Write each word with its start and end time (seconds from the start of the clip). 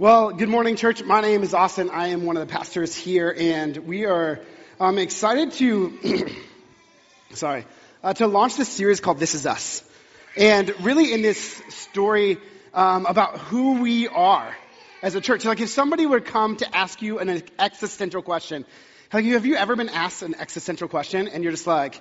Well, 0.00 0.30
good 0.30 0.48
morning, 0.48 0.76
church. 0.76 1.02
My 1.02 1.20
name 1.22 1.42
is 1.42 1.54
Austin. 1.54 1.90
I 1.90 2.10
am 2.10 2.24
one 2.24 2.36
of 2.36 2.46
the 2.46 2.52
pastors 2.52 2.94
here, 2.94 3.34
and 3.36 3.76
we 3.78 4.04
are 4.04 4.38
um, 4.78 4.96
excited 4.96 5.50
to, 5.54 6.28
sorry, 7.32 7.66
uh, 8.04 8.12
to 8.12 8.28
launch 8.28 8.56
this 8.56 8.68
series 8.68 9.00
called 9.00 9.18
"This 9.18 9.34
Is 9.34 9.44
Us," 9.44 9.82
and 10.36 10.72
really 10.84 11.12
in 11.12 11.20
this 11.20 11.60
story 11.70 12.38
um, 12.74 13.06
about 13.06 13.38
who 13.38 13.82
we 13.82 14.06
are 14.06 14.56
as 15.02 15.16
a 15.16 15.20
church. 15.20 15.44
Like, 15.44 15.58
if 15.58 15.68
somebody 15.68 16.06
would 16.06 16.26
come 16.26 16.58
to 16.58 16.76
ask 16.76 17.02
you 17.02 17.18
an 17.18 17.42
existential 17.58 18.22
question, 18.22 18.66
like, 19.12 19.24
have 19.24 19.46
you 19.46 19.56
ever 19.56 19.74
been 19.74 19.88
asked 19.88 20.22
an 20.22 20.36
existential 20.36 20.86
question, 20.86 21.26
and 21.26 21.42
you're 21.42 21.50
just 21.50 21.66
like, 21.66 22.00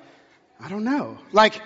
I 0.60 0.70
don't 0.70 0.84
know, 0.84 1.18
like. 1.32 1.60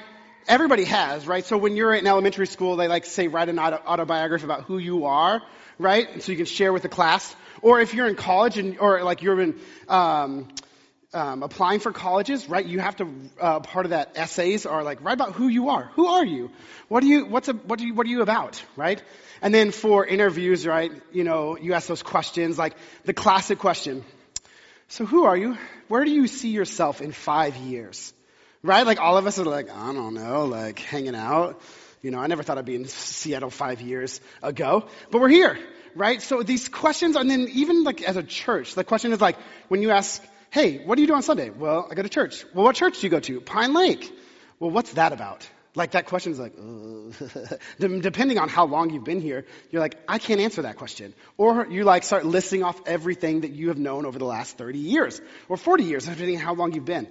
Everybody 0.48 0.86
has, 0.86 1.28
right? 1.28 1.46
So 1.46 1.58
when 1.58 1.76
you're 1.76 1.94
in 1.94 2.08
elementary 2.08 2.48
school, 2.48 2.76
they 2.76 2.88
like 2.88 3.06
say 3.06 3.28
write 3.28 3.50
an 3.50 3.60
auto- 3.60 3.82
autobiography 3.86 4.44
about 4.44 4.64
who 4.64 4.78
you 4.78 5.06
are, 5.06 5.42
right? 5.78 6.22
So 6.22 6.32
you 6.32 6.38
can 6.38 6.46
share 6.46 6.74
with 6.74 6.82
the 6.82 6.90
class. 6.90 7.36
Or 7.62 7.80
if 7.80 7.94
you're 7.94 8.08
in 8.08 8.16
college 8.16 8.58
and, 8.58 8.80
or 8.80 9.04
like 9.04 9.22
you're 9.22 9.40
in, 9.40 9.60
um, 9.88 10.48
um, 11.14 11.44
applying 11.44 11.80
for 11.80 11.92
colleges, 11.92 12.50
right? 12.50 12.66
You 12.66 12.80
have 12.80 12.96
to, 12.98 13.14
uh, 13.40 13.60
part 13.60 13.86
of 13.86 13.92
that 13.92 14.14
essays 14.16 14.66
are 14.66 14.84
like, 14.84 15.04
write 15.04 15.14
about 15.14 15.34
who 15.34 15.48
you 15.48 15.70
are. 15.70 15.92
Who 15.96 16.08
are 16.08 16.26
you? 16.26 16.52
What 16.88 17.02
do 17.02 17.08
you, 17.08 17.26
what's 17.26 17.50
a, 17.50 17.54
what 17.54 17.80
do 17.80 17.86
you, 17.86 17.94
what 17.94 18.08
are 18.08 18.10
you 18.10 18.22
about, 18.22 18.64
right? 18.76 19.02
And 19.42 19.54
then 19.54 19.72
for 19.72 20.06
interviews, 20.06 20.66
right, 20.66 20.92
you 21.12 21.24
know, 21.24 21.58
you 21.58 21.74
ask 21.74 21.88
those 21.88 22.04
questions, 22.04 22.58
like 22.58 22.76
the 23.06 23.14
classic 23.14 23.60
question. 23.60 24.06
So 24.88 25.06
who 25.06 25.26
are 25.26 25.38
you? 25.38 25.58
Where 25.88 26.06
do 26.06 26.12
you 26.12 26.28
see 26.28 26.50
yourself 26.50 27.02
in 27.02 27.12
five 27.12 27.56
years? 27.58 28.14
Right? 28.64 28.86
Like 28.86 29.00
all 29.00 29.18
of 29.18 29.26
us 29.26 29.40
are 29.40 29.46
like, 29.46 29.70
I 29.70 29.94
don't 29.94 30.14
know, 30.14 30.46
like 30.46 30.80
hanging 30.80 31.16
out. 31.16 31.62
You 32.02 32.12
know, 32.12 32.20
I 32.20 32.28
never 32.28 32.44
thought 32.44 32.58
I'd 32.58 32.66
be 32.66 32.76
in 32.76 32.86
Seattle 32.86 33.50
five 33.50 33.82
years 33.82 34.22
ago, 34.42 34.88
but 35.12 35.22
we're 35.22 35.30
here, 35.30 35.60
right? 35.96 36.22
So 36.22 36.42
these 36.42 36.68
questions, 36.68 37.16
and 37.16 37.30
then 37.30 37.48
even 37.54 37.84
like 37.84 38.02
as 38.02 38.18
a 38.18 38.24
church, 38.24 38.74
the 38.74 38.84
question 38.84 39.12
is 39.14 39.22
like, 39.22 39.38
when 39.68 39.84
you 39.84 39.92
ask, 39.92 40.24
hey, 40.50 40.80
what 40.80 40.96
do 40.96 41.02
you 41.02 41.08
do 41.08 41.14
on 41.14 41.22
Sunday? 41.22 41.52
Well, 41.52 41.88
I 41.90 41.94
go 41.94 42.02
to 42.02 42.10
church. 42.10 42.44
Well, 42.54 42.66
what 42.66 42.76
church 42.76 43.00
do 43.00 43.08
you 43.08 43.12
go 43.12 43.20
to? 43.20 43.40
Pine 43.40 43.74
Lake. 43.74 44.12
Well, 44.60 44.72
what's 44.72 44.94
that 44.94 45.14
about? 45.14 45.48
Like 45.74 45.92
that 45.92 46.08
question 46.08 46.34
is 46.34 46.40
like, 46.40 46.54
depending 47.80 48.38
on 48.38 48.50
how 48.50 48.66
long 48.66 48.90
you've 48.90 49.06
been 49.06 49.22
here, 49.22 49.46
you're 49.70 49.82
like, 49.82 49.96
I 50.08 50.18
can't 50.18 50.42
answer 50.42 50.64
that 50.64 50.76
question. 50.76 51.14
Or 51.38 51.68
you 51.68 51.84
like 51.86 52.04
start 52.04 52.26
listing 52.26 52.64
off 52.64 52.82
everything 52.86 53.42
that 53.42 53.52
you 53.52 53.70
have 53.70 53.78
known 53.78 54.06
over 54.06 54.20
the 54.20 54.26
last 54.26 54.58
30 54.58 54.80
years 54.80 55.22
or 55.48 55.56
40 55.56 55.86
years, 55.86 56.06
depending 56.06 56.36
on 56.38 56.42
how 56.42 56.56
long 56.56 56.74
you've 56.74 56.86
been. 56.86 57.08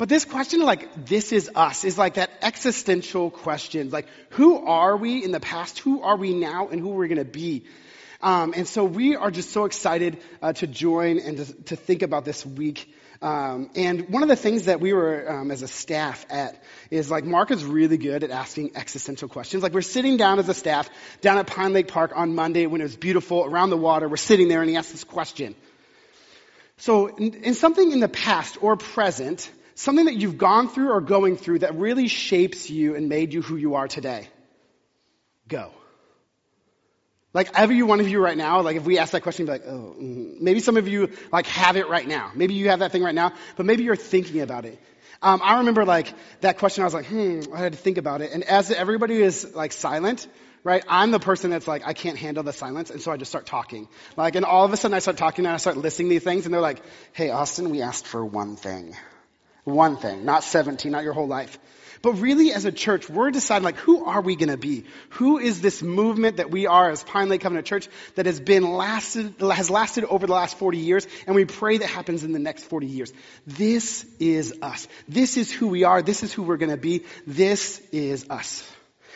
But 0.00 0.08
this 0.08 0.24
question, 0.24 0.62
like, 0.62 1.04
this 1.04 1.30
is 1.30 1.50
us, 1.54 1.84
is 1.84 1.98
like 1.98 2.14
that 2.14 2.30
existential 2.40 3.30
question. 3.30 3.90
Like, 3.90 4.06
who 4.30 4.64
are 4.66 4.96
we 4.96 5.22
in 5.22 5.30
the 5.30 5.40
past? 5.40 5.78
Who 5.80 6.00
are 6.00 6.16
we 6.16 6.32
now? 6.32 6.68
And 6.68 6.80
who 6.80 6.90
are 6.92 6.96
we 6.96 7.08
going 7.08 7.18
to 7.18 7.26
be? 7.26 7.64
Um, 8.22 8.54
and 8.56 8.66
so 8.66 8.82
we 8.82 9.14
are 9.14 9.30
just 9.30 9.50
so 9.50 9.66
excited 9.66 10.16
uh, 10.40 10.54
to 10.54 10.66
join 10.66 11.18
and 11.18 11.36
to, 11.36 11.52
to, 11.64 11.76
think 11.76 12.00
about 12.00 12.24
this 12.24 12.46
week. 12.46 12.90
Um, 13.20 13.72
and 13.76 14.08
one 14.08 14.22
of 14.22 14.30
the 14.30 14.36
things 14.36 14.64
that 14.64 14.80
we 14.80 14.94
were 14.94 15.30
um, 15.30 15.50
as 15.50 15.60
a 15.60 15.68
staff 15.68 16.24
at 16.30 16.64
is 16.90 17.10
like 17.10 17.24
Mark 17.24 17.50
is 17.50 17.62
really 17.62 17.98
good 17.98 18.24
at 18.24 18.30
asking 18.30 18.76
existential 18.76 19.28
questions. 19.28 19.62
Like 19.62 19.74
we're 19.74 19.82
sitting 19.82 20.16
down 20.16 20.38
as 20.38 20.48
a 20.48 20.54
staff 20.54 20.88
down 21.20 21.36
at 21.36 21.46
Pine 21.46 21.74
Lake 21.74 21.88
Park 21.88 22.12
on 22.16 22.34
Monday 22.34 22.64
when 22.64 22.80
it 22.80 22.84
was 22.84 22.96
beautiful 22.96 23.44
around 23.44 23.68
the 23.68 23.76
water. 23.76 24.08
We're 24.08 24.16
sitting 24.16 24.48
there 24.48 24.62
and 24.62 24.70
he 24.70 24.76
asked 24.76 24.92
this 24.92 25.04
question. 25.04 25.54
So 26.78 27.08
in, 27.08 27.34
in 27.34 27.52
something 27.52 27.92
in 27.92 28.00
the 28.00 28.08
past 28.08 28.56
or 28.62 28.76
present, 28.76 29.50
something 29.80 30.06
that 30.06 30.16
you've 30.16 30.38
gone 30.38 30.68
through 30.68 30.90
or 30.90 31.00
going 31.00 31.36
through 31.36 31.60
that 31.60 31.74
really 31.74 32.08
shapes 32.08 32.68
you 32.68 32.94
and 32.94 33.08
made 33.08 33.32
you 33.32 33.42
who 33.42 33.56
you 33.56 33.74
are 33.76 33.88
today? 33.88 34.28
Go. 35.48 35.72
Like 37.32 37.50
every 37.54 37.82
one 37.82 38.00
of 38.00 38.08
you 38.08 38.20
right 38.20 38.36
now, 38.36 38.60
like 38.60 38.76
if 38.76 38.84
we 38.84 38.98
ask 38.98 39.12
that 39.12 39.22
question, 39.22 39.46
be 39.46 39.52
like, 39.52 39.66
oh, 39.66 39.94
mm. 39.98 40.40
maybe 40.40 40.60
some 40.60 40.76
of 40.76 40.88
you 40.88 41.10
like 41.32 41.46
have 41.46 41.76
it 41.76 41.88
right 41.88 42.06
now. 42.06 42.30
Maybe 42.34 42.54
you 42.54 42.68
have 42.68 42.80
that 42.80 42.92
thing 42.92 43.02
right 43.02 43.14
now, 43.14 43.32
but 43.56 43.66
maybe 43.66 43.84
you're 43.84 43.96
thinking 43.96 44.40
about 44.40 44.64
it. 44.64 44.78
Um, 45.22 45.40
I 45.42 45.58
remember 45.58 45.84
like 45.84 46.12
that 46.40 46.58
question. 46.58 46.82
I 46.82 46.86
was 46.86 46.94
like, 46.94 47.06
hmm, 47.06 47.42
I 47.54 47.58
had 47.58 47.72
to 47.72 47.78
think 47.78 47.98
about 47.98 48.20
it. 48.20 48.32
And 48.32 48.42
as 48.44 48.70
everybody 48.70 49.22
is 49.22 49.54
like 49.54 49.72
silent, 49.72 50.26
right? 50.64 50.84
I'm 50.88 51.10
the 51.10 51.20
person 51.20 51.50
that's 51.50 51.68
like, 51.68 51.86
I 51.86 51.92
can't 51.92 52.18
handle 52.18 52.42
the 52.42 52.52
silence, 52.52 52.90
and 52.90 53.00
so 53.00 53.12
I 53.12 53.16
just 53.16 53.30
start 53.30 53.46
talking. 53.46 53.88
Like, 54.16 54.34
and 54.34 54.44
all 54.44 54.64
of 54.64 54.72
a 54.72 54.76
sudden 54.76 54.94
I 54.94 54.98
start 54.98 55.16
talking 55.16 55.46
and 55.46 55.54
I 55.54 55.58
start 55.58 55.76
listing 55.76 56.08
these 56.08 56.22
things, 56.22 56.44
and 56.44 56.52
they're 56.52 56.60
like, 56.60 56.82
hey, 57.12 57.30
Austin, 57.30 57.70
we 57.70 57.80
asked 57.82 58.06
for 58.06 58.24
one 58.24 58.56
thing. 58.56 58.96
One 59.64 59.96
thing, 59.96 60.24
not 60.24 60.44
17, 60.44 60.90
not 60.90 61.04
your 61.04 61.12
whole 61.12 61.28
life. 61.28 61.58
But 62.02 62.14
really, 62.14 62.52
as 62.52 62.64
a 62.64 62.72
church, 62.72 63.10
we're 63.10 63.30
deciding, 63.30 63.64
like, 63.64 63.76
who 63.76 64.06
are 64.06 64.22
we 64.22 64.34
going 64.34 64.48
to 64.48 64.56
be? 64.56 64.84
Who 65.10 65.38
is 65.38 65.60
this 65.60 65.82
movement 65.82 66.38
that 66.38 66.50
we 66.50 66.66
are 66.66 66.90
as 66.90 67.04
Pine 67.04 67.28
Lake 67.28 67.42
Covenant 67.42 67.66
Church 67.66 67.88
that 68.14 68.24
has 68.24 68.40
been 68.40 68.62
lasted, 68.72 69.34
has 69.38 69.68
lasted 69.68 70.04
over 70.04 70.26
the 70.26 70.32
last 70.32 70.56
40 70.56 70.78
years, 70.78 71.06
and 71.26 71.36
we 71.36 71.44
pray 71.44 71.76
that 71.76 71.86
happens 71.86 72.24
in 72.24 72.32
the 72.32 72.38
next 72.38 72.64
40 72.64 72.86
years. 72.86 73.12
This 73.46 74.06
is 74.18 74.54
us. 74.62 74.88
This 75.08 75.36
is 75.36 75.52
who 75.52 75.68
we 75.68 75.84
are. 75.84 76.00
This 76.00 76.22
is 76.22 76.32
who 76.32 76.42
we're 76.42 76.56
going 76.56 76.70
to 76.70 76.78
be. 76.78 77.04
This 77.26 77.82
is 77.92 78.30
us. 78.30 78.66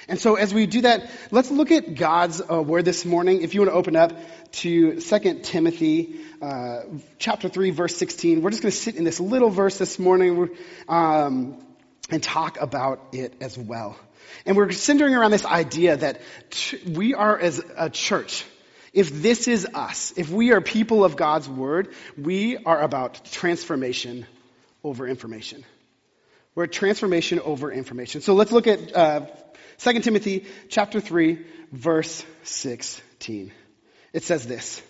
And 0.09 0.19
so 0.19 0.35
as 0.35 0.53
we 0.53 0.67
do 0.67 0.83
that, 0.83 1.11
let's 1.31 1.51
look 1.51 1.71
at 1.71 1.95
God's 1.95 2.41
uh, 2.41 2.63
word 2.63 2.85
this 2.85 3.05
morning. 3.05 3.43
If 3.43 3.55
you 3.55 3.61
want 3.61 3.71
to 3.71 3.77
open 3.77 3.97
up 3.97 4.13
to 4.53 5.01
2 5.01 5.41
Timothy 5.43 6.21
uh, 6.43 6.81
chapter 7.19 7.49
3, 7.49 7.71
verse 7.71 7.97
16, 7.97 8.43
we're 8.43 8.51
just 8.51 8.63
going 8.63 8.73
to 8.73 8.77
sit 8.77 8.97
in 8.97 9.05
this 9.05 9.19
little 9.19 9.51
verse 9.51 9.79
this 9.79 9.99
morning 9.99 10.51
um, 10.89 11.65
and 12.11 12.23
talk 12.23 12.61
about 12.61 13.01
it 13.13 13.35
as 13.41 13.57
well. 13.57 13.97
And 14.45 14.57
we're 14.57 14.73
centering 14.73 15.15
around 15.15 15.31
this 15.31 15.47
idea 15.47 15.97
that 15.97 16.21
ch- 16.51 16.77
we 16.87 17.15
are 17.15 17.39
as 17.39 17.63
a 17.77 17.89
church. 17.89 18.45
If 18.93 19.11
this 19.11 19.49
is 19.49 19.67
us, 19.75 20.13
if 20.17 20.31
we 20.31 20.53
are 20.53 20.61
people 20.61 21.05
of 21.05 21.17
God's 21.17 21.49
word, 21.49 21.95
we 22.17 22.59
are 22.59 22.81
about 22.81 23.25
transformation 23.25 24.27
over 24.85 25.09
information. 25.09 25.65
We're 26.55 26.67
transformation 26.67 27.41
over 27.41 27.73
information. 27.73 28.21
So 28.21 28.35
let's 28.35 28.53
look 28.53 28.69
at 28.69 28.95
uh, 28.95 29.27
2 29.79 30.01
Timothy 30.01 30.47
chapter 30.69 31.01
3 31.01 31.45
verse 31.73 32.25
16. 32.45 33.53
It 34.13 34.23
says 34.23 34.47
this. 34.47 34.83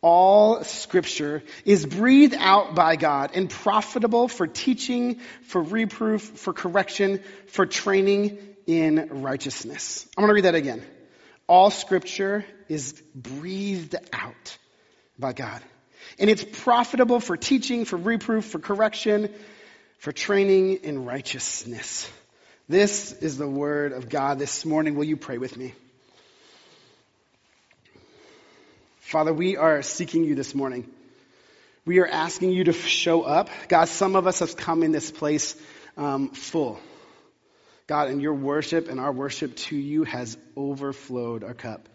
All 0.00 0.62
scripture 0.64 1.42
is 1.64 1.86
breathed 1.86 2.34
out 2.38 2.74
by 2.74 2.96
God 2.96 3.30
and 3.34 3.48
profitable 3.48 4.28
for 4.28 4.46
teaching, 4.46 5.20
for 5.44 5.62
reproof, 5.62 6.20
for 6.20 6.52
correction, 6.52 7.22
for 7.46 7.64
training 7.64 8.38
in 8.66 9.22
righteousness. 9.22 10.06
I'm 10.16 10.22
going 10.22 10.28
to 10.28 10.34
read 10.34 10.44
that 10.44 10.54
again. 10.54 10.82
All 11.46 11.70
scripture 11.70 12.44
is 12.68 12.92
breathed 13.14 13.96
out 14.12 14.58
by 15.18 15.32
God. 15.32 15.62
And 16.18 16.28
it's 16.28 16.44
profitable 16.44 17.20
for 17.20 17.36
teaching, 17.36 17.84
for 17.86 17.96
reproof, 17.96 18.44
for 18.44 18.58
correction, 18.58 19.32
for 19.98 20.12
training 20.12 20.80
in 20.82 21.06
righteousness. 21.06 22.10
This 22.66 23.12
is 23.12 23.36
the 23.36 23.46
word 23.46 23.92
of 23.92 24.08
God 24.08 24.38
this 24.38 24.64
morning. 24.64 24.94
Will 24.94 25.04
you 25.04 25.18
pray 25.18 25.36
with 25.36 25.54
me? 25.54 25.74
Father, 29.00 29.34
we 29.34 29.58
are 29.58 29.82
seeking 29.82 30.24
you 30.24 30.34
this 30.34 30.54
morning. 30.54 30.90
We 31.84 31.98
are 31.98 32.06
asking 32.06 32.52
you 32.52 32.64
to 32.64 32.72
show 32.72 33.20
up. 33.20 33.50
God, 33.68 33.88
some 33.88 34.16
of 34.16 34.26
us 34.26 34.38
have 34.38 34.56
come 34.56 34.82
in 34.82 34.92
this 34.92 35.10
place 35.10 35.54
um, 35.98 36.30
full. 36.30 36.80
God, 37.86 38.08
and 38.08 38.22
your 38.22 38.32
worship 38.32 38.88
and 38.88 38.98
our 38.98 39.12
worship 39.12 39.56
to 39.56 39.76
you 39.76 40.04
has 40.04 40.38
overflowed 40.56 41.44
our 41.44 41.52
cup. 41.52 41.86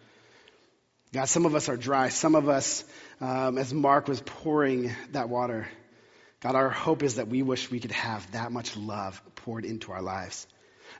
God, 1.11 1.25
some 1.25 1.47
of 1.47 1.55
us 1.55 1.67
are 1.67 1.77
dry. 1.77 2.09
Some 2.09 2.35
of 2.35 2.47
us, 2.47 2.85
um, 3.19 3.57
as 3.57 3.73
Mark 3.73 4.07
was 4.07 4.21
pouring 4.21 4.93
that 5.13 5.29
water, 5.29 5.67
God, 6.41 6.53
our 6.53 6.69
hope 6.69 7.01
is 7.01 7.15
that 7.15 7.27
we 7.27 7.41
wish 7.41 7.71
we 7.71 7.79
could 7.79 7.91
have 7.91 8.31
that 8.33 8.51
much 8.51 8.77
love 8.77 9.19
poured 9.35 9.65
into 9.65 9.91
our 9.91 10.03
lives. 10.03 10.45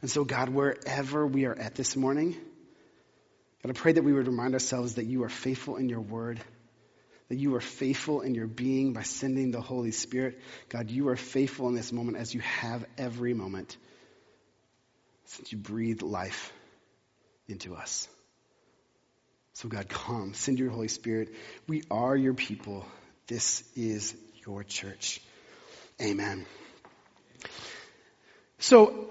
And 0.01 0.09
so, 0.09 0.23
God, 0.23 0.49
wherever 0.49 1.27
we 1.27 1.45
are 1.45 1.57
at 1.57 1.75
this 1.75 1.95
morning, 1.95 2.35
God, 3.63 3.69
I 3.69 3.73
pray 3.73 3.91
that 3.91 4.03
we 4.03 4.13
would 4.13 4.27
remind 4.27 4.53
ourselves 4.53 4.95
that 4.95 5.05
you 5.05 5.23
are 5.23 5.29
faithful 5.29 5.75
in 5.75 5.89
your 5.89 5.99
word, 5.99 6.39
that 7.27 7.37
you 7.37 7.55
are 7.55 7.61
faithful 7.61 8.21
in 8.21 8.33
your 8.33 8.47
being 8.47 8.93
by 8.93 9.03
sending 9.03 9.51
the 9.51 9.61
Holy 9.61 9.91
Spirit. 9.91 10.39
God, 10.69 10.89
you 10.89 11.09
are 11.09 11.17
faithful 11.17 11.67
in 11.67 11.75
this 11.75 11.91
moment 11.91 12.17
as 12.17 12.33
you 12.33 12.39
have 12.39 12.85
every 12.97 13.33
moment 13.33 13.75
since 15.25 15.51
you 15.51 15.57
breathed 15.57 16.01
life 16.01 16.51
into 17.47 17.75
us. 17.75 18.07
So, 19.53 19.67
God, 19.67 19.89
come, 19.89 20.33
send 20.33 20.57
your 20.57 20.69
Holy 20.69 20.87
Spirit. 20.87 21.35
We 21.67 21.83
are 21.91 22.15
your 22.15 22.33
people. 22.33 22.85
This 23.27 23.63
is 23.75 24.15
your 24.47 24.63
church. 24.63 25.21
Amen. 26.01 26.45
So, 28.59 29.09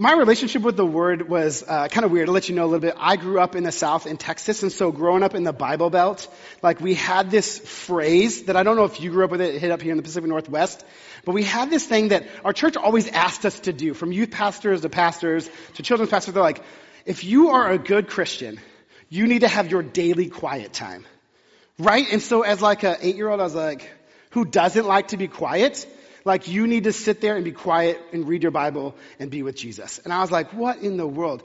my 0.00 0.12
relationship 0.12 0.62
with 0.62 0.76
the 0.76 0.86
word 0.86 1.28
was 1.28 1.64
uh, 1.66 1.88
kind 1.88 2.04
of 2.04 2.12
weird. 2.12 2.26
To 2.26 2.32
let 2.32 2.48
you 2.48 2.54
know 2.54 2.62
a 2.62 2.70
little 2.70 2.78
bit, 2.78 2.94
I 2.96 3.16
grew 3.16 3.40
up 3.40 3.56
in 3.56 3.64
the 3.64 3.72
South 3.72 4.06
in 4.06 4.16
Texas, 4.16 4.62
and 4.62 4.70
so 4.70 4.92
growing 4.92 5.24
up 5.24 5.34
in 5.34 5.42
the 5.42 5.52
Bible 5.52 5.90
Belt, 5.90 6.32
like 6.62 6.80
we 6.80 6.94
had 6.94 7.32
this 7.32 7.58
phrase 7.58 8.44
that 8.44 8.54
I 8.54 8.62
don't 8.62 8.76
know 8.76 8.84
if 8.84 9.00
you 9.00 9.10
grew 9.10 9.24
up 9.24 9.32
with 9.32 9.40
it, 9.40 9.56
it 9.56 9.60
hit 9.60 9.72
up 9.72 9.82
here 9.82 9.90
in 9.90 9.96
the 9.96 10.04
Pacific 10.04 10.30
Northwest, 10.30 10.84
but 11.24 11.32
we 11.32 11.42
had 11.42 11.68
this 11.68 11.84
thing 11.84 12.08
that 12.08 12.28
our 12.44 12.52
church 12.52 12.76
always 12.76 13.08
asked 13.08 13.44
us 13.44 13.58
to 13.60 13.72
do, 13.72 13.92
from 13.92 14.12
youth 14.12 14.30
pastors 14.30 14.82
to 14.82 14.88
pastors 14.88 15.50
to 15.74 15.82
children's 15.82 16.12
pastors. 16.12 16.32
They're 16.32 16.44
like, 16.44 16.62
if 17.04 17.24
you 17.24 17.48
are 17.48 17.68
a 17.68 17.76
good 17.76 18.06
Christian, 18.08 18.60
you 19.08 19.26
need 19.26 19.40
to 19.40 19.48
have 19.48 19.68
your 19.68 19.82
daily 19.82 20.28
quiet 20.28 20.72
time. 20.72 21.06
Right? 21.76 22.06
And 22.12 22.22
so 22.22 22.42
as 22.42 22.62
like 22.62 22.84
an 22.84 22.98
eight 23.00 23.16
year 23.16 23.28
old, 23.28 23.40
I 23.40 23.44
was 23.44 23.54
like, 23.56 23.90
who 24.30 24.44
doesn't 24.44 24.86
like 24.86 25.08
to 25.08 25.16
be 25.16 25.26
quiet? 25.26 25.88
Like 26.24 26.48
you 26.48 26.66
need 26.66 26.84
to 26.84 26.92
sit 26.92 27.20
there 27.20 27.36
and 27.36 27.44
be 27.44 27.52
quiet 27.52 28.00
and 28.12 28.26
read 28.26 28.42
your 28.42 28.52
Bible 28.52 28.94
and 29.18 29.30
be 29.30 29.42
with 29.42 29.56
Jesus. 29.56 29.98
And 29.98 30.12
I 30.12 30.20
was 30.20 30.30
like, 30.30 30.52
what 30.52 30.78
in 30.78 30.96
the 30.96 31.06
world? 31.06 31.42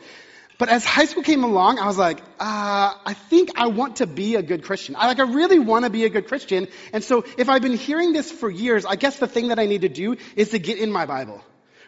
But 0.57 0.69
as 0.69 0.85
high 0.85 1.05
school 1.05 1.23
came 1.23 1.43
along, 1.43 1.79
I 1.79 1.87
was 1.87 1.97
like, 1.97 2.19
uh, 2.39 2.93
I 3.05 3.15
think 3.29 3.51
I 3.55 3.67
want 3.67 3.97
to 3.97 4.07
be 4.07 4.35
a 4.35 4.41
good 4.41 4.63
Christian. 4.63 4.95
I 4.95 5.07
like, 5.07 5.19
I 5.19 5.23
really 5.23 5.59
want 5.59 5.83
to 5.85 5.89
be 5.89 6.05
a 6.05 6.09
good 6.09 6.27
Christian. 6.27 6.67
And 6.93 7.03
so 7.03 7.25
if 7.37 7.49
I've 7.49 7.61
been 7.61 7.75
hearing 7.75 8.13
this 8.13 8.31
for 8.31 8.49
years, 8.49 8.85
I 8.85 8.95
guess 8.95 9.19
the 9.19 9.27
thing 9.27 9.47
that 9.49 9.59
I 9.59 9.65
need 9.65 9.81
to 9.81 9.89
do 9.89 10.15
is 10.35 10.49
to 10.49 10.59
get 10.59 10.77
in 10.77 10.91
my 10.91 11.05
Bible. 11.05 11.43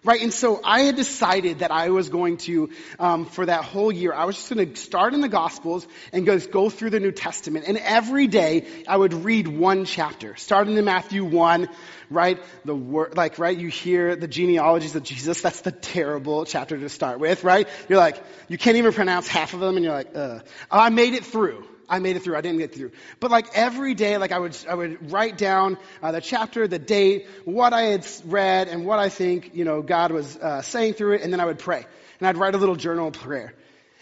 Right, 0.06 0.22
and 0.22 0.32
so 0.32 0.62
I 0.64 0.82
had 0.82 0.96
decided 0.96 1.60
that 1.60 1.72
I 1.72 1.90
was 1.90 2.10
going 2.10 2.38
to, 2.46 2.70
um, 3.00 3.26
for 3.26 3.44
that 3.44 3.64
whole 3.64 3.92
year, 3.92 4.14
I 4.14 4.26
was 4.26 4.36
just 4.36 4.54
going 4.54 4.72
to 4.72 4.80
start 4.80 5.16
in 5.16 5.22
the 5.22 5.28
Gospels 5.28 5.88
and 6.14 6.28
go, 6.28 6.38
go 6.38 6.70
through 6.70 6.92
the 6.92 7.00
New 7.00 7.12
Testament. 7.12 7.66
And 7.68 7.80
every 7.80 8.28
day 8.28 8.68
I 8.88 8.98
would 8.98 9.16
read 9.16 9.48
one 9.48 9.86
chapter, 9.86 10.36
starting 10.36 10.78
in 10.78 10.86
Matthew 10.86 11.26
1, 11.26 11.68
right? 12.12 12.40
The 12.66 12.76
word, 12.76 13.18
like, 13.18 13.40
right? 13.40 13.58
You 13.58 13.70
hear 13.70 14.16
the 14.16 14.28
genealogies 14.28 14.96
of 14.96 15.02
Jesus. 15.02 15.42
That's 15.42 15.62
the 15.62 15.72
terrible 15.72 16.46
chapter 16.46 16.78
to 16.78 16.88
start 16.88 17.20
with, 17.20 17.44
right? 17.44 17.68
You're 17.90 17.98
like, 17.98 18.24
you 18.48 18.60
can't 18.60 18.78
even 18.78 18.94
pronounce 18.94 19.28
half 19.28 19.56
of 19.56 19.60
them 19.60 19.76
and 19.76 19.84
you're 19.84 19.96
like, 19.96 20.16
uh, 20.16 20.42
I 20.70 20.92
made 20.92 21.16
it 21.16 21.26
through. 21.26 21.66
I 21.88 22.00
made 22.00 22.16
it 22.16 22.24
through. 22.24 22.36
I 22.36 22.42
didn't 22.42 22.60
get 22.60 22.74
through. 22.74 22.92
But 23.20 23.32
like 23.32 23.48
every 23.54 23.94
day, 23.94 24.18
like 24.18 24.32
I 24.32 24.40
would, 24.40 24.58
I 24.68 24.74
would 24.74 25.12
write 25.12 25.38
down 25.38 25.78
uh, 26.02 26.12
the 26.12 26.22
chapter, 26.22 26.68
the 26.68 26.80
date, 26.80 27.28
what 27.46 27.74
I 27.74 27.84
had 27.84 28.08
read, 28.26 28.68
and 28.68 28.86
what 28.86 29.00
I 29.00 29.10
think, 29.10 29.52
you 29.54 29.66
know, 29.66 29.82
God 29.82 30.12
was 30.12 30.36
uh, 30.38 30.62
saying 30.62 30.94
through 30.94 31.14
it, 31.14 31.22
and 31.22 31.32
then 31.32 31.40
I 31.40 31.46
would 31.46 31.60
pray. 31.60 31.86
And 32.20 32.28
I'd 32.28 32.38
write 32.38 32.56
a 32.56 32.58
little 32.58 32.76
journal 32.76 33.12
prayer. 33.12 33.54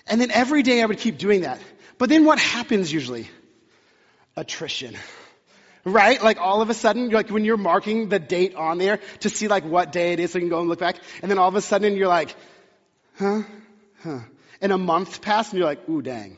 And 0.08 0.20
then 0.20 0.32
every 0.32 0.64
day 0.64 0.82
I 0.82 0.86
would 0.86 1.00
keep 1.00 1.18
doing 1.18 1.42
that. 1.42 1.60
But 1.98 2.10
then 2.10 2.26
what 2.26 2.40
happens 2.40 2.92
usually? 2.92 3.30
Attrition. 4.36 4.96
Right? 5.86 6.24
Like 6.24 6.38
all 6.38 6.62
of 6.62 6.70
a 6.70 6.74
sudden, 6.74 7.10
like 7.10 7.30
when 7.30 7.44
you're 7.44 7.58
marking 7.58 8.08
the 8.10 8.20
date 8.20 8.56
on 8.56 8.78
there 8.78 9.00
to 9.22 9.30
see 9.30 9.48
like 9.48 9.66
what 9.66 9.92
day 9.92 10.14
it 10.14 10.20
is 10.20 10.32
so 10.32 10.38
you 10.38 10.44
can 10.44 10.50
go 10.50 10.60
and 10.60 10.70
look 10.70 10.80
back, 10.80 10.98
and 11.22 11.30
then 11.30 11.38
all 11.38 11.50
of 11.50 11.56
a 11.56 11.62
sudden 11.62 11.96
you're 11.96 12.08
like, 12.08 12.36
huh? 13.18 13.44
Huh. 14.02 14.20
And 14.62 14.72
a 14.72 14.78
month 14.78 15.22
passed 15.22 15.52
and 15.52 15.60
you're 15.60 15.68
like, 15.68 15.88
ooh 15.90 16.02
dang 16.02 16.38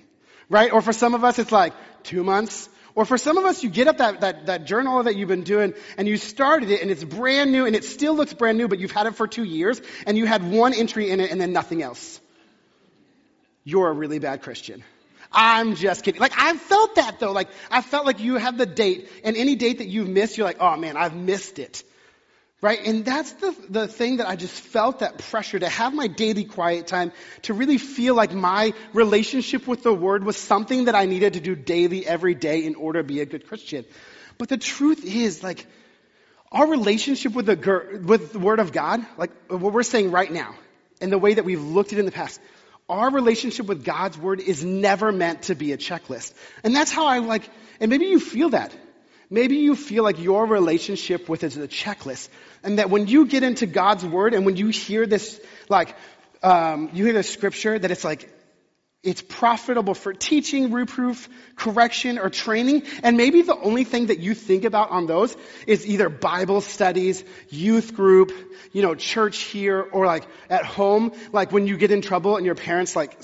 right? 0.50 0.72
Or 0.72 0.82
for 0.82 0.94
some 0.94 1.14
of 1.14 1.24
us, 1.24 1.40
it's 1.40 1.52
like 1.52 1.74
two 2.04 2.24
months. 2.24 2.70
Or 2.96 3.04
for 3.04 3.18
some 3.18 3.38
of 3.38 3.44
us, 3.44 3.62
you 3.62 3.70
get 3.70 3.90
up 3.90 3.98
that, 3.98 4.22
that, 4.22 4.46
that 4.46 4.66
journal 4.66 5.04
that 5.04 5.18
you've 5.18 5.28
been 5.28 5.44
doing 5.44 5.74
and 5.98 6.08
you 6.08 6.16
started 6.16 6.72
it 6.72 6.82
and 6.82 6.90
it's 6.90 7.04
brand 7.04 7.52
new 7.52 7.66
and 7.66 7.76
it 7.76 7.84
still 7.84 8.16
looks 8.16 8.34
brand 8.34 8.58
new, 8.58 8.70
but 8.70 8.80
you've 8.80 8.92
had 8.92 9.06
it 9.06 9.16
for 9.16 9.28
two 9.28 9.44
years 9.44 9.82
and 10.08 10.18
you 10.18 10.26
had 10.26 10.50
one 10.50 10.74
entry 10.74 11.12
in 11.12 11.20
it 11.20 11.30
and 11.30 11.42
then 11.42 11.52
nothing 11.52 11.84
else. 11.84 12.22
You're 13.66 13.90
a 13.90 13.94
really 13.94 14.20
bad 14.20 14.44
Christian. 14.44 14.82
I'm 15.30 15.76
just 15.76 16.04
kidding. 16.04 16.22
Like, 16.22 16.32
I 16.38 16.56
felt 16.56 16.96
that 16.96 17.20
though. 17.20 17.34
Like, 17.34 17.50
I 17.70 17.82
felt 17.82 18.06
like 18.06 18.22
you 18.22 18.36
have 18.36 18.58
the 18.58 18.66
date 18.66 19.10
and 19.26 19.36
any 19.36 19.56
date 19.56 19.80
that 19.80 19.88
you've 19.88 20.08
missed, 20.08 20.38
you're 20.38 20.48
like, 20.48 20.62
oh 20.62 20.78
man, 20.78 20.96
I've 20.96 21.16
missed 21.16 21.60
it. 21.60 21.84
Right? 22.66 22.84
And 22.84 23.06
that's 23.06 23.32
the, 23.34 23.56
the 23.70 23.88
thing 23.88 24.18
that 24.18 24.28
I 24.28 24.36
just 24.36 24.60
felt 24.60 25.02
that 25.02 25.20
pressure 25.20 25.60
to 25.60 25.70
have 25.70 25.94
my 25.94 26.08
daily 26.08 26.46
quiet 26.46 26.88
time, 26.88 27.12
to 27.44 27.54
really 27.54 27.78
feel 27.78 28.16
like 28.16 28.34
my 28.34 28.74
relationship 28.92 29.68
with 29.68 29.84
the 29.84 29.94
Word 29.94 30.24
was 30.24 30.36
something 30.36 30.86
that 30.86 30.96
I 30.96 31.06
needed 31.06 31.34
to 31.34 31.40
do 31.40 31.54
daily, 31.56 32.08
every 32.08 32.34
day 32.34 32.66
in 32.66 32.74
order 32.74 33.04
to 33.04 33.08
be 33.08 33.20
a 33.20 33.26
good 33.28 33.46
Christian. 33.48 33.86
But 34.40 34.50
the 34.50 34.58
truth 34.58 35.06
is, 35.06 35.44
like, 35.44 35.68
our 36.52 36.66
relationship 36.66 37.34
with 37.34 37.46
the, 37.46 38.02
with 38.04 38.34
the 38.34 38.40
Word 38.40 38.60
of 38.60 38.72
God, 38.72 39.06
like 39.16 39.30
what 39.48 39.72
we're 39.72 39.84
saying 39.84 40.10
right 40.10 40.32
now, 40.32 40.56
and 41.00 41.12
the 41.12 41.20
way 41.20 41.36
that 41.36 41.46
we've 41.46 41.62
looked 41.62 41.94
at 41.94 42.00
it 42.00 42.00
in 42.00 42.08
the 42.08 42.12
past, 42.12 42.42
our 42.90 43.12
relationship 43.12 43.68
with 43.68 43.86
God's 43.86 44.18
Word 44.18 44.40
is 44.40 44.66
never 44.66 45.12
meant 45.12 45.44
to 45.44 45.54
be 45.54 45.72
a 45.72 45.78
checklist. 45.78 46.34
And 46.64 46.76
that's 46.76 46.92
how 46.92 47.06
I 47.06 47.20
like, 47.20 47.48
and 47.80 47.92
maybe 47.92 48.08
you 48.08 48.20
feel 48.20 48.50
that. 48.58 48.76
Maybe 49.36 49.58
you 49.58 49.76
feel 49.76 50.06
like 50.06 50.18
your 50.18 50.46
relationship 50.46 51.28
with 51.28 51.44
it 51.44 51.48
is 51.48 51.58
a 51.58 51.68
checklist. 51.68 52.30
And 52.64 52.80
that 52.80 52.90
when 52.90 53.08
you 53.08 53.26
get 53.26 53.44
into 53.44 53.66
God's 53.66 54.06
word 54.06 54.34
and 54.34 54.46
when 54.46 54.56
you 54.56 54.70
hear 54.70 55.06
this, 55.06 55.42
like, 55.68 55.94
um, 56.42 56.90
you 56.94 57.04
hear 57.04 57.14
the 57.14 57.22
scripture 57.22 57.78
that 57.78 57.92
it's 57.92 58.06
like, 58.06 58.32
it's 59.04 59.22
profitable 59.22 59.94
for 59.94 60.14
teaching, 60.14 60.72
reproof, 60.72 61.28
correction, 61.58 62.18
or 62.18 62.30
training. 62.30 62.84
And 63.04 63.18
maybe 63.18 63.42
the 63.42 63.58
only 63.58 63.84
thing 63.84 64.06
that 64.06 64.20
you 64.20 64.36
think 64.36 64.64
about 64.64 64.92
on 64.92 65.06
those 65.06 65.36
is 65.68 65.86
either 65.86 66.08
Bible 66.08 66.62
studies, 66.62 67.22
youth 67.50 67.94
group, 67.94 68.32
you 68.72 68.84
know, 68.84 68.96
church 68.96 69.40
here, 69.40 69.82
or 69.82 70.06
like 70.06 70.26
at 70.50 70.64
home, 70.64 71.12
like 71.34 71.52
when 71.52 71.68
you 71.68 71.76
get 71.76 71.92
in 71.92 72.02
trouble 72.02 72.38
and 72.38 72.46
your 72.46 72.56
parents 72.56 72.96
like, 72.96 73.20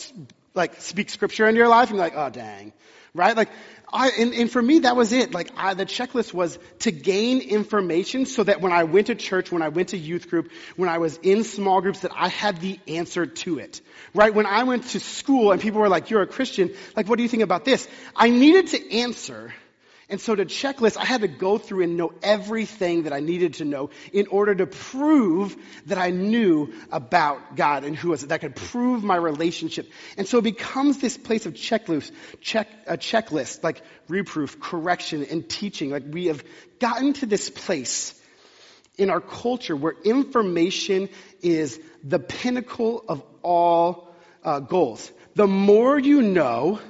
like 0.53 0.81
speak 0.81 1.09
scripture 1.09 1.47
into 1.47 1.59
your 1.59 1.69
life 1.69 1.87
and 1.89 1.97
you're 1.97 2.05
like, 2.05 2.17
oh 2.17 2.29
dang. 2.29 2.73
Right? 3.13 3.35
Like, 3.35 3.49
I, 3.93 4.09
and, 4.09 4.33
and, 4.33 4.51
for 4.51 4.61
me, 4.61 4.79
that 4.79 4.95
was 4.95 5.11
it. 5.11 5.33
Like, 5.33 5.51
I, 5.57 5.73
the 5.73 5.85
checklist 5.85 6.33
was 6.33 6.57
to 6.79 6.91
gain 6.91 7.41
information 7.41 8.25
so 8.25 8.43
that 8.43 8.61
when 8.61 8.71
I 8.71 8.83
went 8.83 9.07
to 9.07 9.15
church, 9.15 9.51
when 9.51 9.61
I 9.61 9.69
went 9.69 9.89
to 9.89 9.97
youth 9.97 10.29
group, 10.29 10.51
when 10.77 10.87
I 10.87 10.99
was 10.99 11.17
in 11.17 11.43
small 11.43 11.81
groups, 11.81 11.99
that 12.01 12.11
I 12.15 12.29
had 12.29 12.61
the 12.61 12.79
answer 12.87 13.25
to 13.25 13.59
it. 13.59 13.81
Right? 14.13 14.33
When 14.33 14.45
I 14.45 14.63
went 14.63 14.87
to 14.89 14.99
school 14.99 15.51
and 15.51 15.61
people 15.61 15.81
were 15.81 15.89
like, 15.89 16.09
you're 16.09 16.21
a 16.21 16.27
Christian, 16.27 16.73
like, 16.95 17.09
what 17.09 17.17
do 17.17 17.23
you 17.23 17.29
think 17.29 17.43
about 17.43 17.65
this? 17.65 17.87
I 18.15 18.29
needed 18.29 18.67
to 18.67 18.97
answer 18.99 19.53
and 20.11 20.19
so 20.19 20.35
to 20.35 20.43
checklist, 20.45 20.97
I 20.97 21.05
had 21.05 21.21
to 21.21 21.29
go 21.29 21.57
through 21.57 21.83
and 21.83 21.95
know 21.95 22.11
everything 22.21 23.03
that 23.03 23.13
I 23.13 23.21
needed 23.21 23.55
to 23.55 23.65
know 23.65 23.91
in 24.11 24.27
order 24.27 24.53
to 24.53 24.67
prove 24.67 25.55
that 25.85 25.97
I 25.97 26.09
knew 26.09 26.73
about 26.91 27.55
God 27.55 27.85
and 27.85 27.95
who 27.95 28.09
was 28.09 28.23
it, 28.23 28.29
that 28.29 28.41
could 28.41 28.57
prove 28.57 29.05
my 29.05 29.15
relationship. 29.15 29.89
And 30.17 30.27
so 30.27 30.39
it 30.39 30.43
becomes 30.43 30.97
this 30.97 31.17
place 31.17 31.45
of 31.45 31.53
checklist, 31.53 32.11
check, 32.41 32.67
a 32.87 32.97
checklist, 32.97 33.63
like 33.63 33.81
reproof, 34.09 34.59
correction, 34.59 35.25
and 35.31 35.47
teaching. 35.47 35.91
Like 35.91 36.03
we 36.11 36.25
have 36.25 36.43
gotten 36.79 37.13
to 37.13 37.25
this 37.25 37.49
place 37.49 38.13
in 38.97 39.09
our 39.09 39.21
culture 39.21 39.77
where 39.77 39.95
information 40.03 41.07
is 41.41 41.79
the 42.03 42.19
pinnacle 42.19 43.05
of 43.07 43.23
all 43.43 44.13
uh, 44.43 44.59
goals. 44.59 45.09
The 45.35 45.47
more 45.47 45.97
you 45.97 46.21
know, 46.21 46.81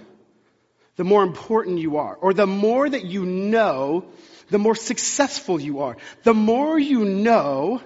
the 1.01 1.06
more 1.06 1.24
important 1.24 1.80
you 1.80 1.98
are. 1.98 2.13
Or 2.13 2.31
the 2.31 2.45
more 2.45 2.88
that 2.88 3.06
you 3.06 3.25
know, 3.25 4.06
the 4.51 4.59
more 4.59 4.75
successful 4.75 5.59
you 5.59 5.80
are. 5.80 5.98
The 6.21 6.36
more 6.36 6.77
you 6.77 7.06
know, 7.06 7.81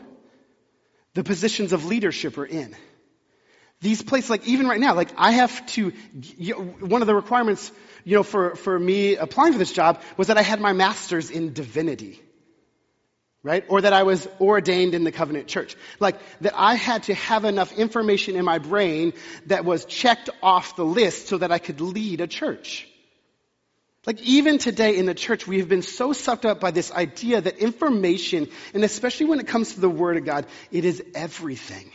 the 1.14 1.24
positions 1.24 1.72
of 1.72 1.86
leadership 1.86 2.38
are 2.38 2.46
in. 2.46 2.76
These 3.80 4.04
places, 4.04 4.30
like 4.30 4.46
even 4.50 4.68
right 4.68 4.82
now, 4.82 4.96
like 4.96 5.12
I 5.16 5.32
have 5.32 5.66
to, 5.68 5.94
you 6.14 6.54
know, 6.56 6.62
one 6.86 7.00
of 7.00 7.08
the 7.08 7.16
requirements, 7.16 7.72
you 8.04 8.18
know, 8.18 8.24
for, 8.24 8.58
for 8.58 8.78
me 8.78 9.16
applying 9.16 9.54
for 9.54 9.60
this 9.60 9.72
job 9.72 10.02
was 10.18 10.28
that 10.28 10.38
I 10.38 10.42
had 10.42 10.60
my 10.60 10.74
master's 10.74 11.32
in 11.32 11.54
divinity. 11.54 12.22
Right? 13.44 13.64
Or 13.70 13.80
that 13.80 13.94
I 13.94 14.04
was 14.04 14.28
ordained 14.42 14.94
in 14.94 15.06
the 15.06 15.12
covenant 15.14 15.48
church. 15.48 15.78
Like, 16.02 16.20
that 16.42 16.54
I 16.54 16.76
had 16.76 17.04
to 17.04 17.14
have 17.14 17.46
enough 17.46 17.72
information 17.78 18.36
in 18.36 18.44
my 18.44 18.58
brain 18.58 19.14
that 19.46 19.64
was 19.64 19.86
checked 19.86 20.30
off 20.44 20.76
the 20.76 20.84
list 20.84 21.30
so 21.30 21.38
that 21.38 21.54
I 21.54 21.60
could 21.60 21.80
lead 21.80 22.20
a 22.20 22.28
church. 22.28 22.90
Like 24.06 24.22
even 24.22 24.60
today 24.60 24.98
in 24.98 25.06
the 25.06 25.16
church, 25.16 25.48
we 25.48 25.60
have 25.60 25.70
been 25.70 25.82
so 25.82 26.14
sucked 26.14 26.46
up 26.46 26.60
by 26.60 26.72
this 26.72 26.92
idea 26.92 27.42
that 27.42 27.58
information, 27.58 28.50
and 28.74 28.84
especially 28.84 29.26
when 29.28 29.40
it 29.40 29.48
comes 29.48 29.74
to 29.74 29.80
the 29.80 29.90
Word 29.90 30.18
of 30.18 30.26
God, 30.26 30.46
it 30.72 30.86
is 30.86 31.04
everything. 31.16 31.92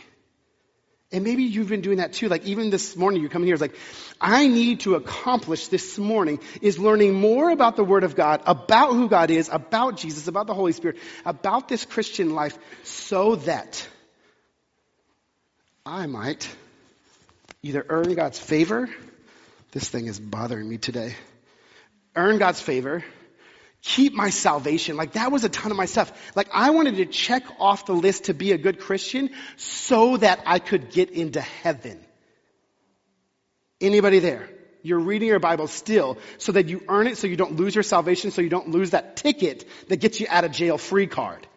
And 1.13 1.23
maybe 1.23 1.43
you've 1.43 1.69
been 1.69 1.81
doing 1.81 1.97
that 1.97 2.13
too. 2.13 2.27
Like 2.27 2.45
even 2.45 2.69
this 2.69 2.95
morning, 2.95 3.21
you 3.21 3.29
come 3.29 3.43
in 3.43 3.47
here, 3.47 3.55
it's 3.55 3.61
like, 3.61 3.75
I 4.19 4.47
need 4.47 4.81
to 4.81 4.95
accomplish 4.95 5.67
this 5.67 5.97
morning 5.97 6.39
is 6.61 6.79
learning 6.79 7.13
more 7.13 7.49
about 7.49 7.75
the 7.75 7.83
Word 7.83 8.03
of 8.03 8.15
God, 8.15 8.41
about 8.45 8.91
who 8.93 9.07
God 9.07 9.31
is, 9.31 9.49
about 9.51 9.97
Jesus, 9.97 10.27
about 10.27 10.47
the 10.47 10.53
Holy 10.53 10.73
Spirit, 10.73 10.97
about 11.25 11.69
this 11.69 11.85
Christian 11.85 12.33
life, 12.33 12.57
so 12.83 13.35
that 13.35 13.87
I 15.85 16.07
might 16.07 16.49
either 17.63 17.85
earn 17.87 18.13
God's 18.15 18.39
favor. 18.39 18.89
This 19.71 19.87
thing 19.87 20.07
is 20.07 20.19
bothering 20.19 20.67
me 20.67 20.77
today 20.77 21.15
earn 22.15 22.37
God's 22.37 22.61
favor, 22.61 23.03
keep 23.81 24.13
my 24.13 24.29
salvation. 24.29 24.97
Like 24.97 25.13
that 25.13 25.31
was 25.31 25.43
a 25.43 25.49
ton 25.49 25.71
of 25.71 25.77
my 25.77 25.85
stuff. 25.85 26.11
Like 26.35 26.49
I 26.53 26.71
wanted 26.71 26.97
to 26.97 27.05
check 27.05 27.43
off 27.59 27.85
the 27.85 27.93
list 27.93 28.25
to 28.25 28.33
be 28.33 28.51
a 28.51 28.57
good 28.57 28.79
Christian 28.79 29.31
so 29.57 30.17
that 30.17 30.41
I 30.45 30.59
could 30.59 30.91
get 30.91 31.09
into 31.11 31.41
heaven. 31.41 31.99
Anybody 33.79 34.19
there? 34.19 34.49
You're 34.83 34.99
reading 34.99 35.27
your 35.27 35.39
Bible 35.39 35.67
still 35.67 36.17
so 36.37 36.51
that 36.53 36.67
you 36.67 36.83
earn 36.87 37.07
it 37.07 37.17
so 37.17 37.27
you 37.27 37.35
don't 37.35 37.55
lose 37.55 37.75
your 37.75 37.83
salvation, 37.83 38.31
so 38.31 38.41
you 38.41 38.49
don't 38.49 38.69
lose 38.69 38.91
that 38.91 39.15
ticket 39.15 39.67
that 39.89 39.97
gets 39.97 40.19
you 40.19 40.27
out 40.29 40.43
of 40.43 40.51
jail 40.51 40.77
free 40.77 41.07
card. 41.07 41.47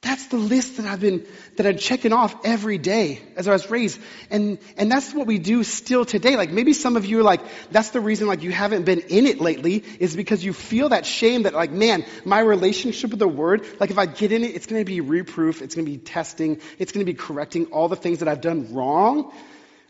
That's 0.00 0.28
the 0.28 0.36
list 0.36 0.76
that 0.76 0.86
I've 0.86 1.00
been, 1.00 1.26
that 1.56 1.66
I'm 1.66 1.76
checking 1.76 2.12
off 2.12 2.44
every 2.44 2.78
day 2.78 3.20
as 3.34 3.48
I 3.48 3.52
was 3.52 3.68
raised. 3.68 4.00
And, 4.30 4.58
and 4.76 4.90
that's 4.92 5.12
what 5.12 5.26
we 5.26 5.38
do 5.40 5.64
still 5.64 6.04
today. 6.04 6.36
Like 6.36 6.52
maybe 6.52 6.72
some 6.72 6.96
of 6.96 7.04
you 7.04 7.18
are 7.18 7.24
like, 7.24 7.40
that's 7.72 7.90
the 7.90 8.00
reason 8.00 8.28
like 8.28 8.42
you 8.42 8.52
haven't 8.52 8.84
been 8.84 9.00
in 9.00 9.26
it 9.26 9.40
lately 9.40 9.82
is 9.98 10.14
because 10.14 10.44
you 10.44 10.52
feel 10.52 10.90
that 10.90 11.04
shame 11.04 11.42
that 11.42 11.52
like, 11.52 11.72
man, 11.72 12.04
my 12.24 12.38
relationship 12.38 13.10
with 13.10 13.18
the 13.18 13.26
word, 13.26 13.66
like 13.80 13.90
if 13.90 13.98
I 13.98 14.06
get 14.06 14.30
in 14.30 14.44
it, 14.44 14.54
it's 14.54 14.66
going 14.66 14.80
to 14.80 14.84
be 14.84 15.00
reproof. 15.00 15.62
It's 15.62 15.74
going 15.74 15.84
to 15.84 15.90
be 15.90 15.98
testing. 15.98 16.60
It's 16.78 16.92
going 16.92 17.04
to 17.04 17.12
be 17.12 17.18
correcting 17.18 17.66
all 17.66 17.88
the 17.88 17.96
things 17.96 18.20
that 18.20 18.28
I've 18.28 18.40
done 18.40 18.74
wrong. 18.74 19.32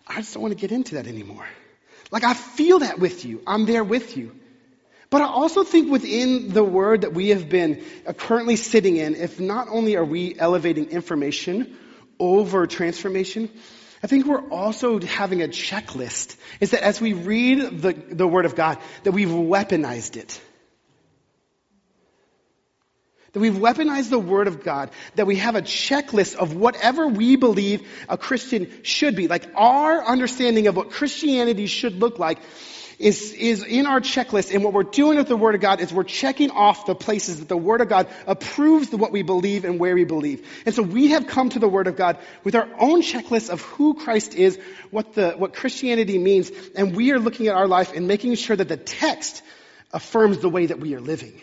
I 0.07 0.17
just 0.17 0.33
don't 0.33 0.43
want 0.43 0.53
to 0.55 0.61
get 0.61 0.73
into 0.73 0.95
that 0.95 1.07
anymore. 1.07 1.47
Like 2.11 2.25
I 2.25 2.33
feel 2.33 2.79
that 2.79 2.99
with 2.99 3.27
you. 3.27 3.43
I'm 3.47 3.67
there 3.67 3.85
with 3.85 4.17
you. 4.17 4.35
But 5.11 5.23
I 5.23 5.27
also 5.27 5.65
think 5.65 5.91
within 5.91 6.53
the 6.53 6.63
word 6.63 7.01
that 7.01 7.15
we 7.15 7.31
have 7.31 7.49
been 7.49 7.83
uh, 8.07 8.13
currently 8.13 8.57
sitting 8.57 8.97
in, 8.97 9.15
if 9.15 9.41
not 9.41 9.69
only 9.71 9.97
are 9.97 10.05
we 10.05 10.39
elevating 10.39 10.91
information 10.91 11.77
over 12.21 12.67
transformation, 12.67 13.49
I 14.03 14.07
think 14.07 14.27
we're 14.27 14.49
also 14.51 15.01
having 15.01 15.43
a 15.43 15.49
checklist. 15.49 16.37
Is 16.61 16.73
that 16.73 16.83
as 16.83 17.01
we 17.01 17.15
read 17.15 17.81
the, 17.81 17.93
the 17.93 18.27
word 18.27 18.45
of 18.45 18.55
God, 18.55 18.79
that 19.05 19.13
we've 19.13 19.29
weaponized 19.29 20.17
it. 20.17 20.41
That 23.33 23.41
we've 23.41 23.55
weaponized 23.55 24.09
the 24.09 24.19
Word 24.19 24.49
of 24.49 24.65
God, 24.65 24.91
that 25.17 25.27
we 25.27 25.37
have 25.37 25.55
a 25.55 25.61
checklist 25.61 26.35
of 26.37 26.57
whatever 26.57 27.07
we 27.07 27.37
believe 27.37 27.87
a 28.09 28.17
Christian 28.17 28.83
should 28.85 29.17
be. 29.17 29.29
Like 29.29 29.47
our 29.55 30.03
understanding 30.03 30.67
of 30.67 30.77
what 30.77 30.91
Christianity 30.91 31.67
should 31.67 31.97
look 31.97 32.19
like 32.19 32.39
is, 32.99 33.33
is 33.33 33.65
in 33.65 33.87
our 33.87 34.01
checklist. 34.01 34.53
And 34.53 34.65
what 34.65 34.73
we're 34.73 34.83
doing 34.83 35.19
with 35.19 35.29
the 35.29 35.37
Word 35.37 35.55
of 35.55 35.61
God 35.61 35.81
is 35.81 35.93
we're 35.93 36.03
checking 36.03 36.51
off 36.51 36.87
the 36.87 36.95
places 36.95 37.39
that 37.39 37.49
the 37.49 37.57
Word 37.57 37.81
of 37.81 37.89
God 37.89 38.09
approves 38.27 38.91
what 38.91 39.13
we 39.13 39.23
believe 39.23 39.65
and 39.65 39.79
where 39.79 39.95
we 39.95 40.05
believe. 40.05 40.47
And 40.67 40.75
so 40.75 40.83
we 40.83 41.09
have 41.09 41.27
come 41.27 41.51
to 41.51 41.59
the 41.59 41.69
Word 41.69 41.87
of 41.87 41.97
God 41.97 42.19
with 42.45 42.55
our 42.55 42.69
own 42.79 43.03
checklist 43.03 43.51
of 43.51 43.63
who 43.63 43.95
Christ 43.95 44.35
is, 44.35 44.59
what 44.91 45.15
the, 45.15 45.33
what 45.33 45.55
Christianity 45.55 46.19
means, 46.19 46.51
and 46.75 46.97
we 46.97 47.13
are 47.13 47.19
looking 47.19 47.47
at 47.47 47.55
our 47.55 47.69
life 47.69 47.93
and 47.95 48.09
making 48.09 48.35
sure 48.35 48.57
that 48.57 48.69
the 48.69 48.77
text 48.77 49.43
affirms 49.93 50.39
the 50.39 50.49
way 50.49 50.67
that 50.67 50.81
we 50.81 50.95
are 50.95 51.01
living. 51.01 51.41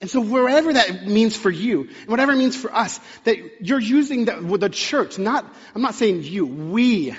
And 0.00 0.10
so 0.10 0.20
wherever 0.20 0.74
that 0.74 1.06
means 1.06 1.34
for 1.34 1.50
you, 1.50 1.88
whatever 2.06 2.32
it 2.32 2.36
means 2.36 2.54
for 2.54 2.72
us, 2.72 3.00
that 3.24 3.66
you're 3.66 3.80
using 3.80 4.26
the, 4.26 4.58
the 4.58 4.68
church, 4.68 5.18
not, 5.18 5.46
I'm 5.74 5.80
not 5.80 5.94
saying 5.94 6.22
you, 6.22 6.44
we, 6.46 7.16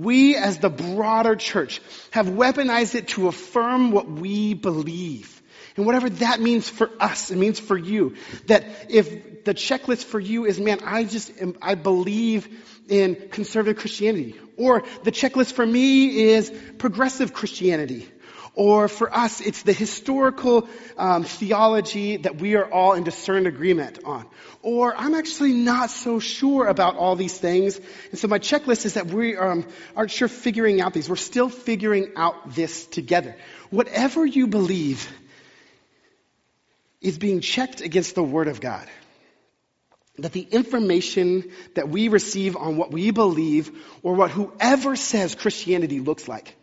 we 0.00 0.36
as 0.36 0.58
the 0.58 0.70
broader 0.70 1.36
church 1.36 1.80
have 2.10 2.26
weaponized 2.26 2.94
it 2.94 3.08
to 3.08 3.28
affirm 3.28 3.92
what 3.92 4.10
we 4.10 4.54
believe. 4.54 5.40
And 5.76 5.86
whatever 5.86 6.10
that 6.10 6.40
means 6.40 6.68
for 6.68 6.90
us, 7.00 7.30
it 7.30 7.36
means 7.36 7.60
for 7.60 7.76
you. 7.76 8.16
That 8.46 8.64
if 8.88 9.44
the 9.44 9.54
checklist 9.54 10.04
for 10.04 10.18
you 10.18 10.44
is, 10.44 10.58
man, 10.58 10.80
I 10.84 11.04
just, 11.04 11.40
am, 11.40 11.56
I 11.62 11.74
believe 11.74 12.48
in 12.88 13.28
conservative 13.30 13.80
Christianity. 13.80 14.34
Or 14.56 14.82
the 15.04 15.12
checklist 15.12 15.52
for 15.52 15.64
me 15.64 16.30
is 16.30 16.52
progressive 16.78 17.32
Christianity. 17.32 18.08
Or 18.60 18.88
for 18.88 19.10
us, 19.10 19.40
it's 19.40 19.62
the 19.62 19.72
historical 19.72 20.68
um, 20.98 21.24
theology 21.24 22.18
that 22.18 22.36
we 22.36 22.56
are 22.56 22.70
all 22.70 22.92
in 22.92 23.04
discerned 23.04 23.46
agreement 23.46 24.00
on. 24.04 24.26
Or 24.60 24.94
I'm 24.94 25.14
actually 25.14 25.54
not 25.54 25.88
so 25.88 26.18
sure 26.18 26.66
about 26.66 26.96
all 26.96 27.16
these 27.16 27.38
things. 27.38 27.80
And 28.10 28.18
so 28.18 28.28
my 28.28 28.38
checklist 28.38 28.84
is 28.84 28.94
that 28.94 29.06
we 29.06 29.34
um, 29.34 29.66
aren't 29.96 30.10
sure 30.10 30.28
figuring 30.28 30.82
out 30.82 30.92
these. 30.92 31.08
We're 31.08 31.16
still 31.16 31.48
figuring 31.48 32.12
out 32.16 32.54
this 32.54 32.84
together. 32.84 33.34
Whatever 33.70 34.26
you 34.26 34.46
believe 34.46 35.10
is 37.00 37.16
being 37.16 37.40
checked 37.40 37.80
against 37.80 38.14
the 38.14 38.22
Word 38.22 38.48
of 38.48 38.60
God. 38.60 38.86
That 40.18 40.32
the 40.32 40.42
information 40.42 41.50
that 41.76 41.88
we 41.88 42.08
receive 42.08 42.58
on 42.58 42.76
what 42.76 42.92
we 42.92 43.10
believe 43.10 43.70
or 44.02 44.14
what 44.14 44.30
whoever 44.30 44.96
says 44.96 45.34
Christianity 45.34 46.00
looks 46.00 46.28
like 46.28 46.56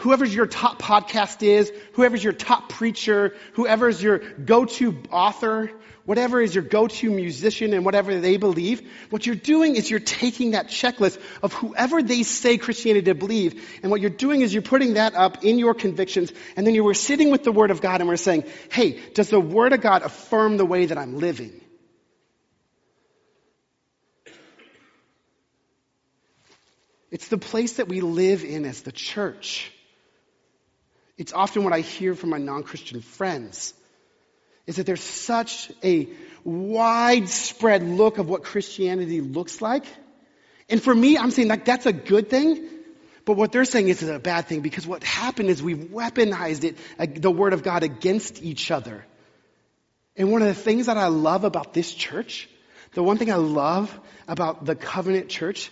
whoever's 0.00 0.34
your 0.34 0.46
top 0.46 0.80
podcast 0.80 1.42
is, 1.42 1.72
whoever's 1.92 2.24
your 2.24 2.32
top 2.32 2.70
preacher, 2.70 3.34
whoever's 3.52 4.02
your 4.02 4.18
go-to 4.18 5.02
author, 5.10 5.70
whatever 6.06 6.40
is 6.40 6.54
your 6.54 6.64
go-to 6.64 7.10
musician 7.10 7.72
and 7.74 7.84
whatever 7.84 8.18
they 8.18 8.36
believe, 8.36 8.82
what 9.10 9.26
you're 9.26 9.34
doing 9.34 9.76
is 9.76 9.90
you're 9.90 10.00
taking 10.00 10.52
that 10.52 10.68
checklist 10.68 11.20
of 11.42 11.52
whoever 11.52 12.02
they 12.02 12.22
say 12.22 12.58
Christianity 12.58 13.04
to 13.04 13.14
believe, 13.14 13.78
and 13.82 13.90
what 13.90 14.00
you're 14.00 14.10
doing 14.10 14.40
is 14.40 14.52
you're 14.52 14.62
putting 14.62 14.94
that 14.94 15.14
up 15.14 15.44
in 15.44 15.58
your 15.58 15.74
convictions, 15.74 16.32
and 16.56 16.66
then 16.66 16.74
you 16.74 16.82
were 16.82 16.94
sitting 16.94 17.30
with 17.30 17.44
the 17.44 17.52
Word 17.52 17.70
of 17.70 17.80
God 17.80 18.00
and 18.00 18.08
we're 18.08 18.16
saying, 18.16 18.44
hey, 18.72 18.98
does 19.12 19.28
the 19.28 19.40
Word 19.40 19.72
of 19.72 19.80
God 19.82 20.02
affirm 20.02 20.56
the 20.56 20.66
way 20.66 20.86
that 20.86 20.98
I'm 20.98 21.18
living? 21.18 21.60
It's 27.10 27.28
the 27.28 27.38
place 27.38 27.74
that 27.74 27.88
we 27.88 28.00
live 28.00 28.44
in 28.44 28.64
as 28.64 28.82
the 28.82 28.92
church. 28.92 29.70
It's 31.20 31.34
often 31.34 31.64
what 31.64 31.74
I 31.74 31.80
hear 31.80 32.14
from 32.14 32.30
my 32.30 32.38
non-Christian 32.38 33.02
friends 33.02 33.74
is 34.66 34.76
that 34.76 34.86
there's 34.86 35.02
such 35.02 35.70
a 35.84 36.08
widespread 36.44 37.82
look 37.82 38.16
of 38.16 38.26
what 38.26 38.42
Christianity 38.42 39.20
looks 39.20 39.60
like. 39.60 39.84
And 40.70 40.82
for 40.82 40.94
me, 40.94 41.18
I'm 41.18 41.30
saying 41.30 41.48
like 41.48 41.66
that's 41.66 41.84
a 41.84 41.92
good 41.92 42.30
thing. 42.30 42.66
But 43.26 43.36
what 43.36 43.52
they're 43.52 43.66
saying 43.66 43.90
is 43.90 44.00
it's 44.00 44.10
a 44.10 44.18
bad 44.18 44.46
thing 44.46 44.62
because 44.62 44.86
what 44.86 45.04
happened 45.04 45.50
is 45.50 45.62
we've 45.62 45.90
weaponized 45.92 46.64
it, 46.64 47.20
the 47.20 47.30
Word 47.30 47.52
of 47.52 47.62
God 47.62 47.82
against 47.82 48.42
each 48.42 48.70
other. 48.70 49.04
And 50.16 50.32
one 50.32 50.40
of 50.40 50.48
the 50.48 50.54
things 50.54 50.86
that 50.86 50.96
I 50.96 51.08
love 51.08 51.44
about 51.44 51.74
this 51.74 51.92
church, 51.92 52.48
the 52.94 53.02
one 53.02 53.18
thing 53.18 53.30
I 53.30 53.36
love 53.36 53.94
about 54.26 54.64
the 54.64 54.74
covenant 54.74 55.28
church 55.28 55.70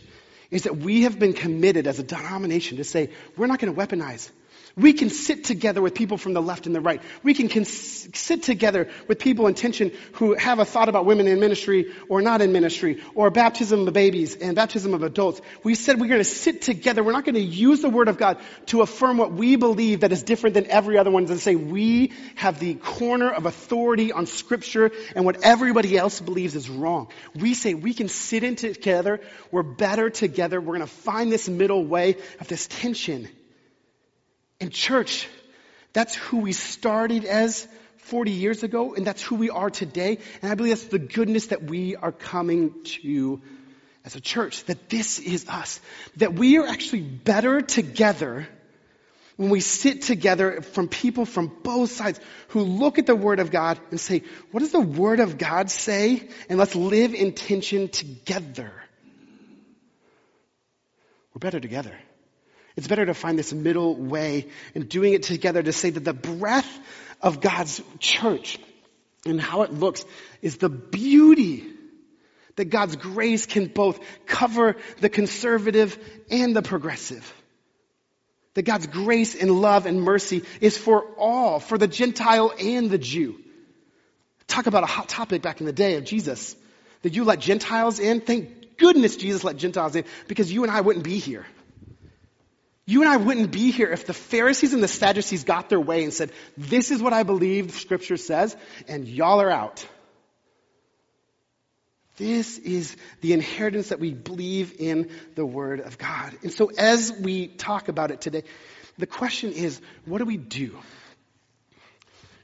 is 0.50 0.64
that 0.64 0.76
we 0.76 1.04
have 1.04 1.18
been 1.18 1.32
committed 1.32 1.86
as 1.86 1.98
a 1.98 2.02
denomination 2.02 2.76
to 2.76 2.84
say, 2.84 3.08
we're 3.34 3.46
not 3.46 3.60
going 3.60 3.74
to 3.74 3.80
weaponize. 3.80 4.30
We 4.78 4.92
can 4.92 5.10
sit 5.10 5.44
together 5.44 5.82
with 5.82 5.94
people 5.94 6.18
from 6.18 6.34
the 6.34 6.42
left 6.42 6.66
and 6.66 6.74
the 6.74 6.80
right. 6.80 7.02
We 7.22 7.34
can 7.34 7.48
cons- 7.48 8.08
sit 8.14 8.44
together 8.44 8.88
with 9.08 9.18
people 9.18 9.48
in 9.48 9.54
tension 9.54 9.92
who 10.14 10.34
have 10.34 10.60
a 10.60 10.64
thought 10.64 10.88
about 10.88 11.04
women 11.04 11.26
in 11.26 11.40
ministry 11.40 11.92
or 12.08 12.22
not 12.22 12.42
in 12.42 12.52
ministry 12.52 13.02
or 13.14 13.30
baptism 13.30 13.88
of 13.88 13.92
babies 13.92 14.36
and 14.36 14.54
baptism 14.54 14.94
of 14.94 15.02
adults. 15.02 15.40
We 15.64 15.74
said 15.74 16.00
we're 16.00 16.08
going 16.08 16.20
to 16.20 16.24
sit 16.24 16.62
together. 16.62 17.02
We're 17.02 17.12
not 17.12 17.24
going 17.24 17.34
to 17.34 17.40
use 17.40 17.80
the 17.80 17.90
word 17.90 18.08
of 18.08 18.18
God 18.18 18.38
to 18.66 18.82
affirm 18.82 19.18
what 19.18 19.32
we 19.32 19.56
believe 19.56 20.00
that 20.00 20.12
is 20.12 20.22
different 20.22 20.54
than 20.54 20.66
every 20.66 20.96
other 20.96 21.10
one 21.10 21.26
and 21.26 21.40
say 21.40 21.56
we 21.56 22.12
have 22.36 22.60
the 22.60 22.74
corner 22.74 23.30
of 23.30 23.46
authority 23.46 24.12
on 24.12 24.26
scripture 24.26 24.92
and 25.16 25.24
what 25.24 25.42
everybody 25.42 25.96
else 25.96 26.20
believes 26.20 26.54
is 26.54 26.70
wrong. 26.70 27.08
We 27.34 27.54
say 27.54 27.74
we 27.74 27.94
can 27.94 28.08
sit 28.08 28.44
in 28.44 28.54
together. 28.54 29.20
We're 29.50 29.62
better 29.62 30.08
together. 30.08 30.60
We're 30.60 30.76
going 30.76 30.80
to 30.80 30.86
find 30.86 31.32
this 31.32 31.48
middle 31.48 31.84
way 31.84 32.16
of 32.40 32.48
this 32.48 32.66
tension. 32.68 33.28
In 34.60 34.70
church, 34.70 35.28
that's 35.92 36.14
who 36.14 36.38
we 36.38 36.52
started 36.52 37.24
as 37.24 37.66
40 37.98 38.32
years 38.32 38.62
ago, 38.62 38.94
and 38.94 39.06
that's 39.06 39.22
who 39.22 39.36
we 39.36 39.50
are 39.50 39.70
today. 39.70 40.18
And 40.42 40.50
I 40.50 40.54
believe 40.54 40.76
that's 40.76 40.90
the 40.90 40.98
goodness 40.98 41.46
that 41.46 41.64
we 41.64 41.94
are 41.94 42.12
coming 42.12 42.74
to 43.02 43.40
as 44.04 44.16
a 44.16 44.20
church, 44.20 44.64
that 44.64 44.88
this 44.88 45.18
is 45.18 45.48
us. 45.48 45.80
That 46.16 46.32
we 46.32 46.58
are 46.58 46.66
actually 46.66 47.02
better 47.02 47.60
together 47.60 48.48
when 49.36 49.50
we 49.50 49.60
sit 49.60 50.02
together 50.02 50.62
from 50.62 50.88
people 50.88 51.24
from 51.24 51.52
both 51.62 51.92
sides 51.92 52.18
who 52.48 52.62
look 52.62 52.98
at 52.98 53.06
the 53.06 53.14
Word 53.14 53.38
of 53.38 53.52
God 53.52 53.78
and 53.90 54.00
say, 54.00 54.24
what 54.50 54.60
does 54.60 54.72
the 54.72 54.80
Word 54.80 55.20
of 55.20 55.38
God 55.38 55.70
say? 55.70 56.28
And 56.48 56.58
let's 56.58 56.74
live 56.74 57.14
in 57.14 57.32
tension 57.32 57.88
together. 57.88 58.72
We're 61.32 61.40
better 61.40 61.60
together. 61.60 61.96
It's 62.78 62.86
better 62.86 63.06
to 63.06 63.12
find 63.12 63.36
this 63.36 63.52
middle 63.52 63.96
way 63.96 64.46
and 64.72 64.88
doing 64.88 65.12
it 65.12 65.24
together 65.24 65.60
to 65.60 65.72
say 65.72 65.90
that 65.90 66.04
the 66.04 66.12
breath 66.12 66.78
of 67.20 67.40
God's 67.40 67.82
church 67.98 68.56
and 69.26 69.40
how 69.40 69.62
it 69.62 69.72
looks 69.72 70.04
is 70.42 70.58
the 70.58 70.68
beauty 70.68 71.66
that 72.54 72.66
God's 72.66 72.94
grace 72.94 73.46
can 73.46 73.66
both 73.66 73.98
cover 74.26 74.76
the 75.00 75.08
conservative 75.08 75.98
and 76.30 76.54
the 76.54 76.62
progressive. 76.62 77.34
That 78.54 78.62
God's 78.62 78.86
grace 78.86 79.34
and 79.34 79.50
love 79.50 79.86
and 79.86 80.00
mercy 80.00 80.44
is 80.60 80.78
for 80.78 81.02
all, 81.18 81.58
for 81.58 81.78
the 81.78 81.88
Gentile 81.88 82.54
and 82.60 82.90
the 82.90 82.98
Jew. 82.98 83.40
Talk 84.46 84.68
about 84.68 84.84
a 84.84 84.86
hot 84.86 85.08
topic 85.08 85.42
back 85.42 85.58
in 85.58 85.66
the 85.66 85.72
day 85.72 85.96
of 85.96 86.04
Jesus. 86.04 86.54
That 87.02 87.12
you 87.12 87.24
let 87.24 87.40
Gentiles 87.40 87.98
in. 87.98 88.20
Thank 88.20 88.76
goodness 88.78 89.16
Jesus 89.16 89.42
let 89.42 89.56
Gentiles 89.56 89.96
in 89.96 90.04
because 90.28 90.52
you 90.52 90.62
and 90.62 90.70
I 90.70 90.80
wouldn't 90.80 91.04
be 91.04 91.18
here. 91.18 91.44
You 92.88 93.02
and 93.02 93.10
I 93.10 93.18
wouldn't 93.18 93.50
be 93.50 93.70
here 93.70 93.88
if 93.92 94.06
the 94.06 94.14
Pharisees 94.14 94.72
and 94.72 94.82
the 94.82 94.88
Sadducees 94.88 95.44
got 95.44 95.68
their 95.68 95.78
way 95.78 96.04
and 96.04 96.14
said, 96.14 96.32
this 96.56 96.90
is 96.90 97.02
what 97.02 97.12
I 97.12 97.22
believe 97.22 97.72
scripture 97.72 98.16
says, 98.16 98.56
and 98.88 99.06
y'all 99.06 99.42
are 99.42 99.50
out. 99.50 99.86
This 102.16 102.56
is 102.56 102.96
the 103.20 103.34
inheritance 103.34 103.90
that 103.90 104.00
we 104.00 104.14
believe 104.14 104.74
in 104.78 105.10
the 105.34 105.44
Word 105.44 105.80
of 105.80 105.98
God. 105.98 106.32
And 106.42 106.50
so 106.50 106.70
as 106.78 107.12
we 107.12 107.48
talk 107.48 107.88
about 107.88 108.10
it 108.10 108.22
today, 108.22 108.44
the 108.96 109.06
question 109.06 109.52
is, 109.52 109.82
what 110.06 110.16
do 110.16 110.24
we 110.24 110.38
do? 110.38 110.74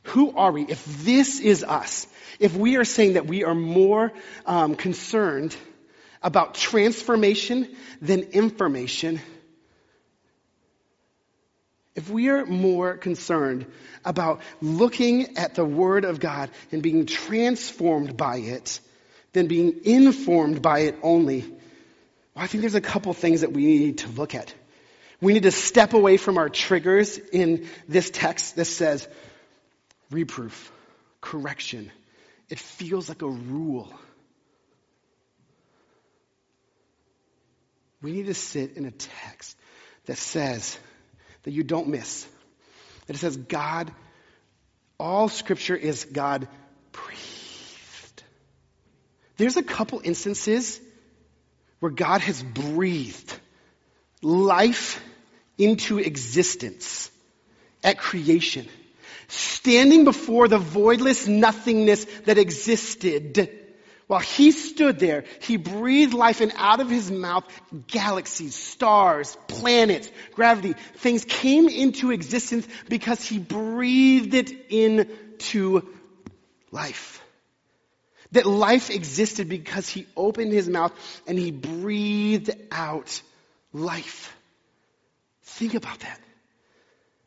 Who 0.09 0.37
are 0.37 0.53
we? 0.53 0.65
If 0.65 0.85
this 1.07 1.41
is 1.41 1.65
us, 1.65 2.07
if 2.39 2.55
we 2.55 2.77
are 2.77 2.85
saying 2.85 3.15
that 3.15 3.27
we 3.27 3.45
are 3.45 3.55
more 3.55 4.13
um, 4.45 4.75
concerned 4.75 5.57
about 6.23 6.53
transformation 6.53 7.75
than 8.03 8.25
information, 8.33 9.23
if 11.95 12.11
we 12.11 12.29
are 12.29 12.45
more 12.45 12.97
concerned 12.97 13.67
about 14.05 14.41
looking 14.61 15.37
at 15.37 15.55
the 15.55 15.65
Word 15.65 16.05
of 16.05 16.19
God 16.19 16.51
and 16.73 16.83
being 16.83 17.07
transformed 17.07 18.17
by 18.17 18.39
it 18.39 18.81
than 19.33 19.47
being 19.47 19.81
informed 19.85 20.61
by 20.61 20.81
it 20.81 20.97
only, 21.03 21.43
well, 21.43 22.45
I 22.45 22.47
think 22.49 22.63
there's 22.63 22.75
a 22.75 22.81
couple 22.81 23.13
things 23.15 23.43
that 23.43 23.53
we 23.53 23.65
need 23.65 23.99
to 23.99 24.09
look 24.09 24.35
at. 24.35 24.53
We 25.21 25.33
need 25.33 25.45
to 25.45 25.53
step 25.53 25.95
away 25.95 26.17
from 26.17 26.37
our 26.37 26.49
triggers 26.49 27.17
in 27.17 27.69
this 27.89 28.11
text 28.11 28.57
that 28.57 28.65
says 28.65 29.07
reproof, 30.11 30.73
correction. 31.21 31.93
It 32.49 32.59
feels 32.59 33.09
like 33.09 33.23
a 33.23 33.29
rule. 33.29 33.93
We 38.03 38.13
need 38.13 38.27
to 38.27 38.35
sit 38.35 38.77
in 38.77 38.85
a 38.85 38.91
text 38.91 39.57
that 40.07 40.19
says 40.19 40.79
that 41.45 41.53
you 41.53 41.63
don't 41.63 41.89
miss. 41.89 42.27
That 43.07 43.17
it 43.17 43.21
says 43.21 43.37
God, 43.37 43.93
all 44.99 45.29
scripture 45.29 45.77
is 45.77 46.05
God 46.05 46.49
breathed. 46.93 48.23
There's 49.37 49.57
a 49.57 49.63
couple 49.63 50.01
instances 50.05 50.81
where 51.81 51.93
God 51.93 52.21
has 52.23 52.43
breathed 52.43 53.39
life 54.23 55.03
into 55.59 55.99
existence 55.99 57.11
at 57.83 57.99
creation, 57.99 58.67
standing 59.29 60.05
before 60.05 60.49
the 60.49 60.59
voidless 60.59 61.29
nothingness 61.29 62.05
that 62.25 62.39
existed. 62.39 63.64
While 64.07 64.21
he 64.21 64.51
stood 64.51 64.99
there, 64.99 65.25
he 65.41 65.57
breathed 65.57 66.13
life 66.13 66.41
and 66.43 66.53
out 66.57 66.81
of 66.81 66.91
his 66.91 67.11
mouth, 67.11 67.45
galaxies, 67.87 68.55
stars, 68.55 69.37
planets, 69.49 70.11
gravity, 70.35 70.75
things 70.97 71.25
came 71.25 71.69
into 71.69 72.11
existence 72.11 72.69
because 72.89 73.25
he 73.25 73.39
breathed 73.39 74.35
it 74.35 74.53
into 74.71 75.89
life. 76.71 77.23
That 78.33 78.47
life 78.47 78.91
existed 78.91 79.49
because 79.49 79.89
he 79.89 80.07
opened 80.17 80.53
his 80.53 80.69
mouth 80.69 80.93
and 81.27 81.39
he 81.39 81.51
breathed 81.51 82.51
out 82.71 83.23
life. 83.73 84.37
Think 85.43 85.75
about 85.75 86.01
that. 86.01 86.21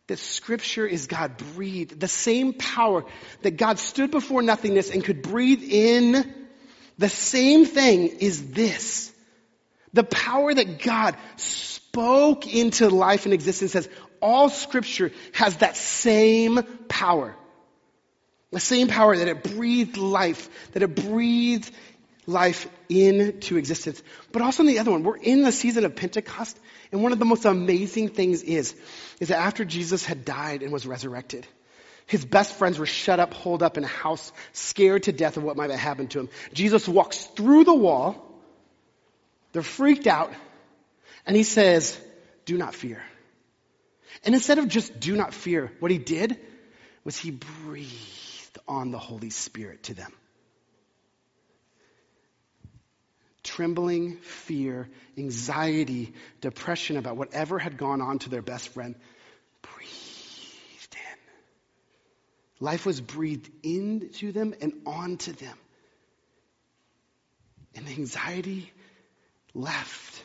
That 0.07 0.19
scripture 0.19 0.85
is 0.85 1.07
God 1.07 1.37
breathed. 1.55 1.99
The 1.99 2.07
same 2.07 2.53
power 2.53 3.03
that 3.41 3.57
God 3.57 3.79
stood 3.79 4.11
before 4.11 4.41
nothingness 4.41 4.89
and 4.89 5.03
could 5.03 5.21
breathe 5.21 5.63
in, 5.63 6.46
the 6.97 7.09
same 7.09 7.65
thing 7.65 8.07
is 8.07 8.51
this. 8.51 9.11
The 9.93 10.03
power 10.03 10.53
that 10.53 10.79
God 10.81 11.15
spoke 11.37 12.53
into 12.53 12.89
life 12.89 13.25
and 13.25 13.33
existence 13.33 13.71
says 13.71 13.89
all 14.21 14.49
scripture 14.49 15.11
has 15.33 15.57
that 15.57 15.77
same 15.77 16.61
power. 16.87 17.35
The 18.51 18.59
same 18.59 18.87
power 18.87 19.15
that 19.15 19.27
it 19.27 19.43
breathed 19.43 19.97
life, 19.97 20.49
that 20.71 20.83
it 20.83 20.95
breathed 20.95 21.71
life 22.25 22.67
into 22.89 23.57
existence. 23.57 24.01
But 24.31 24.41
also 24.41 24.63
in 24.63 24.67
the 24.67 24.79
other 24.79 24.91
one, 24.91 25.03
we're 25.03 25.17
in 25.17 25.43
the 25.43 25.51
season 25.51 25.85
of 25.85 25.95
Pentecost, 25.95 26.57
and 26.91 27.03
one 27.03 27.11
of 27.11 27.19
the 27.19 27.25
most 27.25 27.45
amazing 27.45 28.09
things 28.09 28.43
is, 28.43 28.75
is 29.19 29.29
that 29.29 29.39
after 29.39 29.65
Jesus 29.65 30.05
had 30.05 30.25
died 30.25 30.63
and 30.63 30.71
was 30.71 30.85
resurrected, 30.85 31.45
his 32.07 32.25
best 32.25 32.53
friends 32.53 32.79
were 32.79 32.85
shut 32.85 33.19
up, 33.19 33.33
holed 33.33 33.61
up 33.61 33.77
in 33.77 33.83
a 33.83 33.87
house, 33.87 34.31
scared 34.53 35.03
to 35.03 35.11
death 35.11 35.37
of 35.37 35.43
what 35.43 35.57
might 35.57 35.69
have 35.69 35.79
happened 35.79 36.11
to 36.11 36.19
him. 36.19 36.29
Jesus 36.53 36.87
walks 36.87 37.25
through 37.25 37.63
the 37.63 37.75
wall. 37.75 38.23
They're 39.51 39.61
freaked 39.61 40.07
out. 40.07 40.33
And 41.25 41.35
he 41.35 41.43
says, 41.43 41.99
do 42.45 42.57
not 42.57 42.73
fear. 42.73 43.01
And 44.23 44.33
instead 44.33 44.57
of 44.57 44.67
just 44.67 44.99
do 44.99 45.15
not 45.15 45.33
fear, 45.33 45.71
what 45.79 45.91
he 45.91 45.97
did 45.97 46.39
was 47.03 47.17
he 47.17 47.31
breathed 47.31 48.57
on 48.67 48.91
the 48.91 48.99
Holy 48.99 49.29
Spirit 49.29 49.83
to 49.83 49.93
them. 49.93 50.11
trembling, 53.47 54.17
fear, 54.17 54.89
anxiety, 55.17 56.13
depression 56.41 56.97
about 56.97 57.15
whatever 57.15 57.57
had 57.57 57.77
gone 57.77 58.01
on 58.01 58.19
to 58.19 58.29
their 58.29 58.41
best 58.41 58.69
friend, 58.69 58.93
breathed 59.61 59.91
in. 59.91 60.06
Life 62.59 62.85
was 62.85 62.99
breathed 62.99 63.49
into 63.63 64.31
them 64.31 64.55
and 64.61 64.73
onto 64.85 65.31
them. 65.33 65.57
And 67.75 67.87
anxiety 67.87 68.71
left 69.53 70.23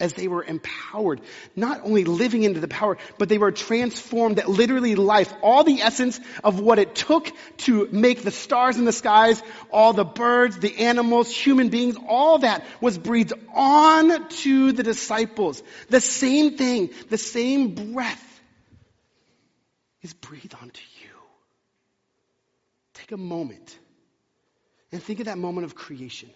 as 0.00 0.12
they 0.12 0.28
were 0.28 0.44
empowered, 0.44 1.20
not 1.56 1.80
only 1.84 2.04
living 2.04 2.44
into 2.44 2.60
the 2.60 2.68
power, 2.68 2.98
but 3.18 3.28
they 3.28 3.38
were 3.38 3.50
transformed 3.50 4.36
that 4.36 4.48
literally 4.48 4.94
life, 4.94 5.32
all 5.42 5.64
the 5.64 5.80
essence 5.82 6.20
of 6.44 6.60
what 6.60 6.78
it 6.78 6.94
took 6.94 7.30
to 7.58 7.88
make 7.90 8.22
the 8.22 8.30
stars 8.30 8.76
in 8.76 8.84
the 8.84 8.92
skies, 8.92 9.42
all 9.72 9.92
the 9.92 10.04
birds, 10.04 10.58
the 10.58 10.78
animals, 10.78 11.34
human 11.34 11.68
beings, 11.68 11.96
all 12.08 12.38
that 12.38 12.64
was 12.80 12.96
breathed 12.96 13.32
on 13.54 14.28
to 14.28 14.72
the 14.72 14.84
disciples. 14.84 15.62
The 15.88 16.00
same 16.00 16.56
thing, 16.56 16.90
the 17.08 17.18
same 17.18 17.92
breath 17.92 18.24
is 20.02 20.14
breathed 20.14 20.54
onto 20.54 20.82
you. 20.94 20.97
Take 23.08 23.18
a 23.18 23.20
moment 23.20 23.78
and 24.92 25.02
think 25.02 25.20
of 25.20 25.26
that 25.26 25.38
moment 25.38 25.64
of 25.64 25.74
creation 25.74 26.30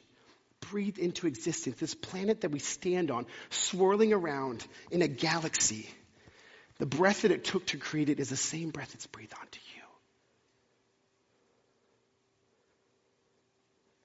breathed 0.71 0.99
into 0.99 1.27
existence, 1.27 1.79
this 1.79 1.95
planet 1.95 2.41
that 2.43 2.51
we 2.51 2.61
stand 2.61 3.11
on, 3.11 3.27
swirling 3.51 4.13
around 4.13 4.67
in 4.91 5.03
a 5.03 5.09
galaxy, 5.09 5.87
the 6.79 6.87
breath 6.87 7.23
that 7.23 7.31
it 7.31 7.45
took 7.45 7.67
to 7.67 7.77
create 7.77 8.09
it 8.09 8.21
is 8.21 8.31
the 8.31 8.37
same 8.37 8.71
breath 8.71 8.93
that's 8.93 9.07
breathed 9.07 9.35
onto 9.39 9.59
you. 9.77 9.83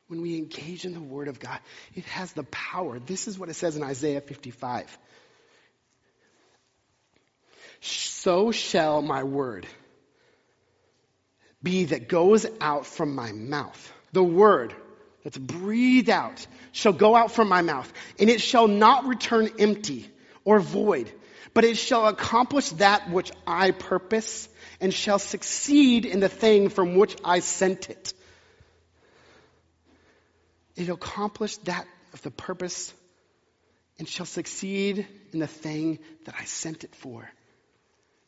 When 0.08 0.22
we 0.22 0.38
engage 0.38 0.84
in 0.84 0.94
the 0.94 1.00
Word 1.00 1.28
of 1.30 1.40
God, 1.40 1.60
it 1.96 2.06
has 2.06 2.34
the 2.34 2.44
power. 2.44 3.00
This 3.00 3.28
is 3.28 3.40
what 3.40 3.50
it 3.50 3.54
says 3.54 3.78
in 3.78 3.84
Isaiah 3.84 4.22
55. 4.22 4.98
So 7.80 8.52
shall 8.52 9.02
my 9.02 9.24
word 9.24 9.68
be 11.68 11.86
that 11.86 12.08
goes 12.08 12.46
out 12.62 12.86
from 12.86 13.14
my 13.14 13.34
mouth. 13.34 13.94
The 14.14 14.24
word, 14.24 14.74
that's 15.24 15.38
breathed 15.38 16.10
out 16.10 16.48
shall 16.72 16.94
go 16.94 17.14
out 17.14 17.34
from 17.34 17.50
my 17.50 17.62
mouth, 17.62 17.92
and 18.18 18.30
it 18.30 18.40
shall 18.40 18.70
not 18.70 19.06
return 19.06 19.50
empty 19.60 20.10
or 20.46 20.62
void, 20.62 21.12
but 21.54 21.66
it 21.66 21.78
shall 21.78 22.08
accomplish 22.08 22.70
that 22.84 23.10
which 23.10 23.32
I 23.46 23.72
purpose 23.72 24.48
and 24.80 24.94
shall 24.94 25.20
succeed 25.20 26.06
in 26.06 26.22
the 26.22 26.30
thing 26.30 26.70
from 26.70 26.96
which 26.96 27.18
I 27.26 27.40
sent 27.40 27.90
it. 27.90 28.14
It'll 30.78 30.96
accomplish 30.96 31.58
that 31.72 31.86
of 32.14 32.22
the 32.22 32.32
purpose 32.32 32.94
and 34.00 34.08
shall 34.08 34.26
succeed 34.26 35.06
in 35.34 35.40
the 35.40 35.48
thing 35.48 36.00
that 36.26 36.36
I 36.40 36.46
sent 36.46 36.86
it 36.86 36.96
for. 36.96 37.30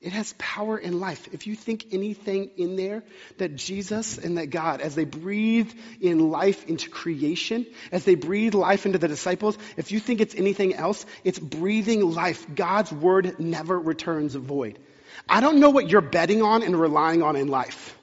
It 0.02 0.14
has 0.14 0.34
power 0.38 0.78
in 0.78 1.02
life. 1.02 1.28
If 1.34 1.46
you 1.46 1.56
think 1.56 1.88
anything 1.92 2.52
in 2.56 2.78
there 2.78 3.04
that 3.38 3.58
Jesus 3.58 4.18
and 4.18 4.38
that 4.38 4.50
God, 4.50 4.80
as 4.80 4.96
they 4.96 5.04
breathe 5.04 5.70
in 6.00 6.32
life 6.32 6.66
into 6.70 6.90
creation, 6.90 7.66
as 7.92 8.06
they 8.06 8.16
breathe 8.16 8.54
life 8.54 8.86
into 8.86 8.98
the 8.98 9.10
disciples, 9.10 9.58
if 9.76 9.92
you 9.92 10.00
think 10.00 10.22
it's 10.22 10.36
anything 10.36 10.74
else, 10.74 11.06
it's 11.26 11.38
breathing 11.38 12.14
life. 12.14 12.46
God's 12.56 12.94
word 12.94 13.42
never 13.42 13.78
returns 13.78 14.36
void. 14.36 14.80
I 15.28 15.42
don't 15.42 15.60
know 15.60 15.72
what 15.72 15.90
you're 15.90 16.00
betting 16.00 16.42
on 16.42 16.64
and 16.64 16.80
relying 16.80 17.22
on 17.22 17.36
in 17.36 17.50
life. 17.50 17.98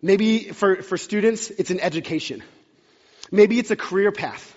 Maybe 0.00 0.50
for, 0.50 0.82
for 0.82 0.96
students, 0.96 1.50
it's 1.50 1.70
an 1.70 1.80
education. 1.80 2.44
Maybe 3.32 3.58
it's 3.58 3.72
a 3.72 3.76
career 3.76 4.12
path. 4.12 4.56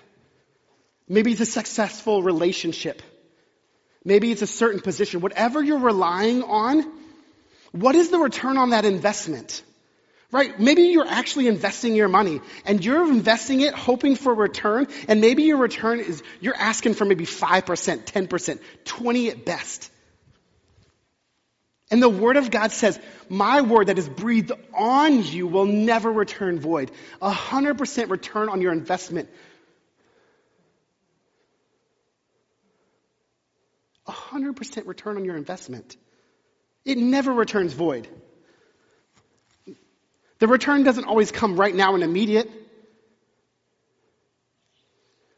Maybe 1.08 1.32
it's 1.32 1.41
a 1.41 1.45
successful 1.45 2.21
relationship. 2.21 3.02
Maybe 4.06 4.32
it's 4.32 4.42
a 4.42 4.48
certain 4.48 4.82
position. 4.82 5.22
Whatever 5.22 5.63
you're 5.63 5.80
relying 5.80 6.44
on, 6.44 6.92
what 7.72 7.96
is 7.96 8.10
the 8.10 8.20
return 8.20 8.58
on 8.58 8.72
that 8.72 8.86
investment? 8.86 9.63
Right? 10.32 10.60
Maybe 10.60 10.84
you're 10.84 11.08
actually 11.08 11.48
investing 11.48 11.96
your 11.96 12.08
money 12.08 12.42
and 12.66 12.84
you're 12.84 13.08
investing 13.08 13.62
it 13.62 13.76
hoping 13.76 14.16
for 14.16 14.34
a 14.34 14.36
return 14.36 14.88
and 15.08 15.22
maybe 15.22 15.44
your 15.44 15.58
return 15.58 16.00
is, 16.00 16.24
you're 16.42 16.56
asking 16.56 16.96
for 16.96 17.06
maybe 17.06 17.26
5%, 17.26 18.06
10%, 18.06 18.60
20 18.84 19.30
at 19.30 19.46
best. 19.46 19.92
And 21.92 22.02
the 22.02 22.10
Word 22.10 22.38
of 22.38 22.50
God 22.50 22.72
says, 22.72 23.00
my 23.30 23.62
word 23.62 23.88
that 23.88 24.00
is 24.00 24.10
breathed 24.10 24.52
on 24.74 25.24
you 25.24 25.46
will 25.46 25.66
never 25.66 26.12
return 26.12 26.60
void. 26.60 26.92
A 27.22 27.30
hundred 27.30 27.78
percent 27.78 28.10
return 28.10 28.50
on 28.50 28.62
your 28.62 28.72
investment 28.72 29.30
100% 34.08 34.88
return 34.88 35.18
on 35.18 35.26
your 35.26 35.38
investment. 35.38 35.96
It 36.86 36.98
never 36.98 37.32
returns 37.32 37.74
void. 37.74 38.08
The 40.39 40.48
return 40.48 40.84
doesn't 40.84 41.06
always 41.06 41.32
come 41.32 41.56
right 41.56 41.74
now 41.74 41.96
and 41.96 42.04
immediate, 42.04 42.50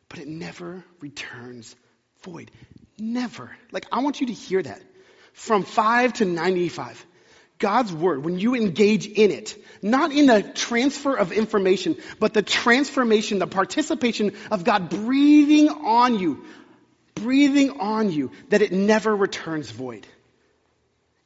but 0.09 0.19
it 0.19 0.27
never 0.27 0.83
returns 0.99 1.75
void. 2.23 2.49
Never. 2.97 3.55
Like, 3.71 3.85
I 3.91 4.01
want 4.01 4.21
you 4.21 4.27
to 4.27 4.33
hear 4.33 4.63
that. 4.63 4.81
From 5.33 5.63
5 5.63 6.13
to 6.13 6.25
95. 6.25 7.05
God's 7.59 7.93
word, 7.93 8.23
when 8.23 8.37
you 8.39 8.55
engage 8.55 9.05
in 9.05 9.31
it, 9.31 9.55
not 9.81 10.11
in 10.11 10.25
the 10.25 10.41
transfer 10.41 11.15
of 11.15 11.31
information, 11.31 11.95
but 12.19 12.33
the 12.33 12.41
transformation, 12.41 13.39
the 13.39 13.47
participation 13.47 14.33
of 14.51 14.63
God 14.63 14.89
breathing 14.89 15.69
on 15.69 16.19
you, 16.19 16.45
breathing 17.15 17.79
on 17.79 18.11
you 18.11 18.31
that 18.49 18.61
it 18.61 18.71
never 18.71 19.15
returns 19.15 19.71
void. 19.71 20.05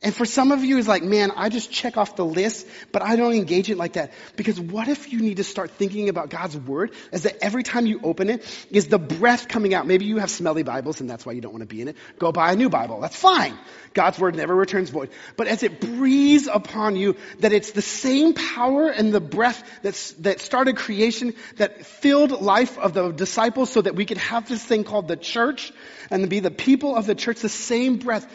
And 0.02 0.16
for 0.16 0.24
some 0.26 0.54
of 0.54 0.64
you, 0.64 0.78
it's 0.78 0.88
like, 0.88 1.04
man, 1.04 1.32
I 1.36 1.50
just 1.50 1.72
check 1.72 1.98
off 1.98 2.16
the 2.16 2.24
list, 2.24 2.66
but 2.94 3.02
I 3.02 3.18
don't 3.18 3.34
engage 3.34 3.70
it 3.70 3.76
like 3.76 3.94
that. 3.94 4.14
Because 4.38 4.58
what 4.58 4.88
if 4.88 5.12
you 5.12 5.20
need 5.20 5.38
to 5.38 5.44
start 5.44 5.72
thinking 5.72 6.08
about 6.08 6.30
God's 6.30 6.56
word 6.56 6.94
as 7.12 7.24
that 7.24 7.44
every 7.44 7.64
time 7.64 7.86
you 7.86 8.00
open 8.02 8.30
it 8.30 8.46
is 8.72 8.88
the 8.88 8.98
breath 8.98 9.50
coming 9.50 9.74
out? 9.74 9.86
Maybe 9.86 10.06
you 10.06 10.20
have 10.20 10.30
smelly 10.30 10.64
Bibles 10.64 11.02
and 11.02 11.10
that's 11.10 11.26
why 11.26 11.34
you 11.34 11.42
don't 11.42 11.52
want 11.52 11.64
to 11.64 11.76
be 11.76 11.82
in 11.82 11.90
it. 11.90 11.98
Go 12.18 12.32
buy 12.32 12.54
a 12.54 12.56
new 12.56 12.70
Bible. 12.70 13.02
That's 13.02 13.18
fine. 13.18 13.58
God's 13.94 14.18
word 14.18 14.36
never 14.38 14.56
returns 14.56 14.90
void. 14.90 15.10
But 15.36 15.48
as 15.48 15.64
it 15.64 15.82
breathes 15.82 16.48
upon 16.48 16.96
you, 16.96 17.18
that 17.40 17.52
it's 17.52 17.72
the 17.72 17.82
same 17.82 18.34
power 18.34 18.88
and 18.88 19.14
the 19.14 19.20
breath 19.20 19.62
that's, 19.82 20.14
that 20.14 20.40
started 20.40 20.78
creation, 20.78 21.34
that 21.58 21.86
filled 21.86 22.32
life 22.32 22.78
of 22.78 22.94
the 22.94 23.12
disciples 23.12 23.70
so 23.70 23.82
that 23.82 23.96
we 23.96 24.06
could 24.06 24.20
have 24.20 24.48
this 24.48 24.64
thing 24.64 24.86
called 24.86 25.10
the 25.10 25.18
church 25.18 25.74
and 26.10 26.30
be 26.30 26.40
the 26.40 26.52
people 26.52 26.96
of 26.96 27.06
the 27.06 27.16
church, 27.16 27.42
the 27.42 27.50
same 27.50 27.98
breath 27.98 28.26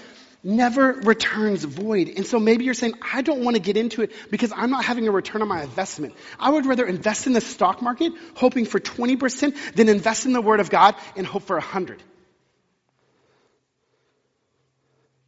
never 0.45 0.93
returns 0.93 1.65
void. 1.65 2.13
And 2.17 2.27
so 2.27 2.39
maybe 2.39 2.65
you're 2.65 2.75
saying, 2.75 2.95
I 3.13 3.23
don't 3.23 3.43
want 3.43 3.57
to 3.57 3.63
get 3.63 3.77
into 3.77 4.03
it 4.03 4.13
because 4.31 4.53
I'm 4.55 4.71
not 4.71 4.85
having 4.85 5.09
a 5.09 5.11
return 5.11 5.43
on 5.43 5.49
my 5.49 5.63
investment. 5.63 6.15
I 6.39 6.51
would 6.51 6.67
rather 6.67 6.87
invest 6.87 7.27
in 7.27 7.33
the 7.33 7.41
stock 7.41 7.81
market 7.81 8.13
hoping 8.37 8.67
for 8.67 8.79
20% 8.79 9.75
than 9.75 9.89
invest 9.89 10.27
in 10.27 10.35
the 10.35 10.43
Word 10.43 10.61
of 10.61 10.71
God 10.71 10.95
and 11.17 11.27
hope 11.27 11.45
for 11.45 11.57
100. 11.57 12.03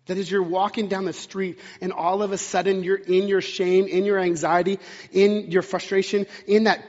That 0.04 0.18
as 0.18 0.30
you're 0.30 0.42
walking 0.42 0.86
down 0.86 1.04
the 1.04 1.12
street 1.12 1.58
and 1.80 1.92
all 1.92 2.22
of 2.22 2.30
a 2.30 2.38
sudden 2.38 2.84
you're 2.84 2.96
in 2.96 3.26
your 3.26 3.40
shame, 3.40 3.86
in 3.86 4.04
your 4.04 4.20
anxiety, 4.20 4.78
in 5.10 5.50
your 5.50 5.62
frustration, 5.62 6.26
in 6.46 6.64
that 6.64 6.80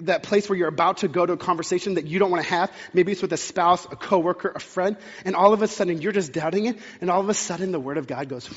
that 0.00 0.22
place 0.22 0.48
where 0.48 0.58
you're 0.58 0.68
about 0.68 0.98
to 0.98 1.08
go 1.08 1.24
to 1.24 1.34
a 1.34 1.36
conversation 1.36 1.94
that 1.94 2.06
you 2.06 2.18
don't 2.18 2.30
want 2.30 2.44
to 2.44 2.50
have. 2.50 2.72
Maybe 2.92 3.12
it's 3.12 3.22
with 3.22 3.32
a 3.32 3.36
spouse, 3.36 3.84
a 3.84 3.96
coworker, 3.96 4.52
a 4.54 4.60
friend, 4.60 4.96
and 5.24 5.34
all 5.34 5.52
of 5.52 5.62
a 5.62 5.68
sudden 5.68 6.00
you're 6.00 6.12
just 6.12 6.32
doubting 6.32 6.66
it, 6.66 6.78
and 7.00 7.10
all 7.10 7.20
of 7.20 7.28
a 7.28 7.34
sudden 7.34 7.72
the 7.72 7.80
Word 7.80 7.98
of 7.98 8.06
God 8.06 8.28
goes 8.28 8.48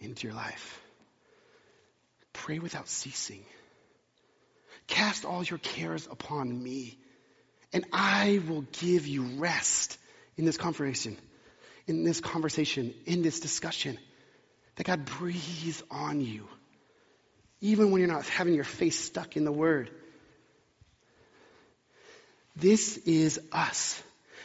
into 0.00 0.26
your 0.26 0.36
life. 0.36 0.80
Pray 2.32 2.58
without 2.58 2.88
ceasing. 2.88 3.44
Cast 4.86 5.24
all 5.24 5.42
your 5.42 5.58
cares 5.58 6.06
upon 6.10 6.62
me, 6.62 6.96
and 7.72 7.84
I 7.92 8.40
will 8.46 8.64
give 8.80 9.06
you 9.06 9.24
rest 9.38 9.98
in 10.36 10.44
this 10.44 10.56
conversation, 10.56 11.16
in 11.86 12.04
this 12.04 12.20
conversation, 12.20 12.94
in 13.04 13.22
this 13.22 13.40
discussion. 13.40 13.98
That 14.76 14.84
God 14.84 15.06
breathes 15.06 15.82
on 15.90 16.20
you 16.20 16.46
even 17.60 17.90
when 17.90 18.00
you're 18.00 18.10
not 18.10 18.26
having 18.26 18.54
your 18.54 18.64
face 18.64 18.98
stuck 18.98 19.36
in 19.36 19.44
the 19.44 19.52
Word. 19.52 19.90
This 22.56 22.96
is 22.98 23.40
us. 23.52 24.02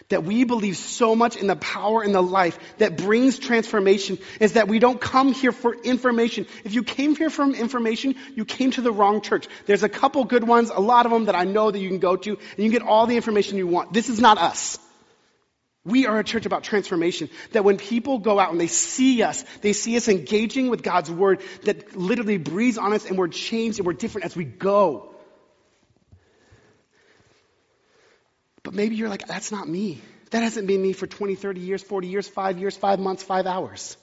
That 0.10 0.24
we 0.24 0.44
believe 0.44 0.76
so 0.76 1.16
much 1.16 1.38
in 1.38 1.48
the 1.48 1.56
power 1.56 2.02
and 2.02 2.14
the 2.14 2.24
life 2.24 2.60
that 2.80 2.98
brings 2.98 3.40
transformation 3.40 4.18
is 4.42 4.54
that 4.54 4.68
we 4.68 4.80
don't 4.80 5.00
come 5.00 5.32
here 5.32 5.54
for 5.54 5.74
information. 5.74 6.48
If 6.66 6.74
you 6.74 6.84
came 6.84 7.16
here 7.16 7.30
for 7.30 7.46
information, 7.46 8.16
you 8.36 8.44
came 8.44 8.72
to 8.72 8.82
the 8.82 8.92
wrong 8.92 9.22
church. 9.22 9.48
There's 9.68 9.84
a 9.84 9.90
couple 9.90 10.26
good 10.26 10.46
ones, 10.46 10.70
a 10.70 10.82
lot 10.82 11.06
of 11.06 11.12
them 11.14 11.26
that 11.26 11.36
I 11.36 11.46
know 11.46 11.72
that 11.72 11.80
you 11.80 11.88
can 11.88 12.00
go 12.00 12.18
to, 12.18 12.30
and 12.30 12.40
you 12.58 12.64
can 12.64 12.72
get 12.72 12.82
all 12.82 13.08
the 13.08 13.16
information 13.16 13.58
you 13.58 13.68
want. 13.68 13.94
This 13.94 14.10
is 14.10 14.20
not 14.20 14.38
us. 14.38 14.80
We 15.84 16.06
are 16.06 16.20
a 16.20 16.24
church 16.24 16.46
about 16.46 16.64
transformation. 16.64 17.30
That 17.54 17.64
when 17.64 17.78
people 17.78 18.20
go 18.20 18.40
out 18.40 18.52
and 18.52 18.62
they 18.62 18.68
see 18.68 19.24
us, 19.24 19.44
they 19.62 19.74
see 19.74 19.98
us 19.98 20.08
engaging 20.08 20.70
with 20.70 20.84
God's 20.84 21.10
word 21.10 21.42
that 21.64 21.96
literally 21.96 22.38
breathes 22.38 22.78
on 22.78 22.94
us 22.94 23.06
and 23.06 23.18
we're 23.18 23.30
changed 23.30 23.80
and 23.80 23.88
we're 23.88 23.94
different 23.94 24.26
as 24.26 24.36
we 24.36 24.46
go. 24.46 25.16
But 28.64 28.76
maybe 28.76 28.96
you're 28.96 29.10
like, 29.10 29.26
that's 29.26 29.52
not 29.52 29.68
me. 29.68 30.02
That 30.30 30.44
hasn't 30.44 30.68
been 30.68 30.82
me 30.82 30.94
for 30.94 31.08
20, 31.08 31.36
30 31.36 31.62
years, 31.62 31.82
40 31.82 32.08
years, 32.08 32.28
five 32.28 32.60
years, 32.60 32.78
five 32.78 33.00
months, 33.00 33.24
five 33.24 33.48
hours. 33.48 33.98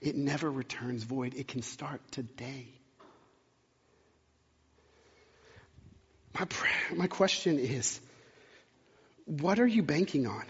It 0.00 0.16
never 0.16 0.50
returns 0.50 1.04
void. 1.04 1.34
It 1.34 1.46
can 1.46 1.62
start 1.62 2.00
today. 2.10 2.66
My, 6.38 6.46
my 6.94 7.06
question 7.06 7.58
is, 7.58 8.00
what 9.30 9.60
are 9.60 9.66
you 9.66 9.82
banking 9.82 10.26
on? 10.26 10.44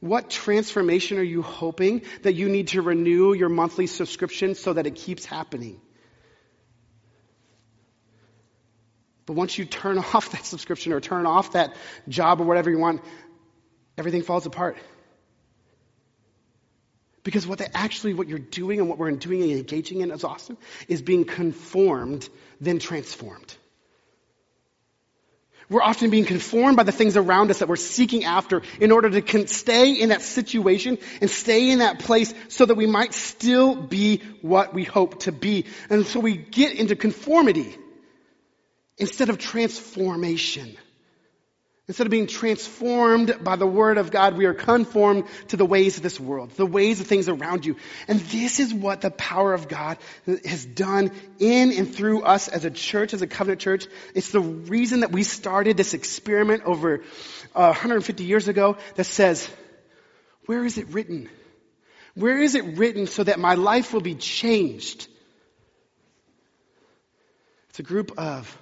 What 0.00 0.28
transformation 0.28 1.18
are 1.18 1.22
you 1.22 1.40
hoping 1.40 2.02
that 2.22 2.34
you 2.34 2.48
need 2.48 2.68
to 2.68 2.82
renew 2.82 3.32
your 3.32 3.48
monthly 3.48 3.86
subscription 3.86 4.54
so 4.56 4.72
that 4.72 4.86
it 4.86 4.96
keeps 4.96 5.24
happening? 5.24 5.80
But 9.24 9.34
once 9.34 9.56
you 9.56 9.64
turn 9.64 9.98
off 10.14 10.30
that 10.32 10.44
subscription 10.44 10.92
or 10.92 11.00
turn 11.00 11.26
off 11.26 11.52
that 11.52 11.74
job 12.08 12.40
or 12.40 12.44
whatever 12.44 12.70
you 12.70 12.78
want, 12.78 13.02
everything 13.96 14.22
falls 14.22 14.46
apart. 14.46 14.76
Because 17.22 17.46
what 17.46 17.58
they 17.58 17.68
actually, 17.72 18.14
what 18.14 18.28
you're 18.28 18.38
doing 18.38 18.80
and 18.80 18.88
what 18.88 18.98
we're 18.98 19.10
doing 19.12 19.42
and 19.42 19.52
engaging 19.52 20.00
in 20.00 20.10
is 20.10 20.24
awesome, 20.24 20.58
is 20.88 21.02
being 21.02 21.24
conformed, 21.24 22.28
then 22.60 22.78
transformed. 22.78 23.56
We're 25.68 25.82
often 25.82 26.10
being 26.10 26.26
conformed 26.26 26.76
by 26.76 26.84
the 26.84 26.92
things 26.92 27.16
around 27.16 27.50
us 27.50 27.58
that 27.58 27.68
we're 27.68 27.76
seeking 27.76 28.24
after 28.24 28.62
in 28.80 28.92
order 28.92 29.10
to 29.10 29.20
con- 29.20 29.48
stay 29.48 29.94
in 29.94 30.10
that 30.10 30.22
situation 30.22 30.98
and 31.20 31.28
stay 31.28 31.70
in 31.70 31.80
that 31.80 31.98
place 31.98 32.32
so 32.48 32.66
that 32.66 32.76
we 32.76 32.86
might 32.86 33.14
still 33.14 33.74
be 33.74 34.18
what 34.42 34.74
we 34.74 34.84
hope 34.84 35.20
to 35.20 35.32
be. 35.32 35.64
And 35.90 36.06
so 36.06 36.20
we 36.20 36.36
get 36.36 36.74
into 36.74 36.94
conformity 36.94 37.76
instead 38.96 39.28
of 39.28 39.38
transformation. 39.38 40.76
Instead 41.88 42.08
of 42.08 42.10
being 42.10 42.26
transformed 42.26 43.44
by 43.44 43.54
the 43.54 43.66
Word 43.66 43.96
of 43.96 44.10
God, 44.10 44.36
we 44.36 44.46
are 44.46 44.54
conformed 44.54 45.24
to 45.48 45.56
the 45.56 45.64
ways 45.64 45.96
of 45.96 46.02
this 46.02 46.18
world, 46.18 46.50
the 46.50 46.66
ways 46.66 47.00
of 47.00 47.06
things 47.06 47.28
around 47.28 47.64
you. 47.64 47.76
And 48.08 48.18
this 48.18 48.58
is 48.58 48.74
what 48.74 49.02
the 49.02 49.12
power 49.12 49.54
of 49.54 49.68
God 49.68 49.98
has 50.44 50.64
done 50.64 51.12
in 51.38 51.72
and 51.72 51.94
through 51.94 52.22
us 52.22 52.48
as 52.48 52.64
a 52.64 52.72
church, 52.72 53.14
as 53.14 53.22
a 53.22 53.28
covenant 53.28 53.60
church. 53.60 53.86
It's 54.16 54.32
the 54.32 54.40
reason 54.40 55.00
that 55.00 55.12
we 55.12 55.22
started 55.22 55.76
this 55.76 55.94
experiment 55.94 56.64
over 56.64 57.04
uh, 57.54 57.68
150 57.68 58.24
years 58.24 58.48
ago 58.48 58.78
that 58.96 59.04
says, 59.04 59.48
where 60.46 60.64
is 60.64 60.78
it 60.78 60.88
written? 60.88 61.28
Where 62.14 62.42
is 62.42 62.56
it 62.56 62.78
written 62.78 63.06
so 63.06 63.22
that 63.22 63.38
my 63.38 63.54
life 63.54 63.92
will 63.92 64.00
be 64.00 64.16
changed? 64.16 65.06
It's 67.70 67.78
a 67.78 67.84
group 67.84 68.18
of 68.18 68.58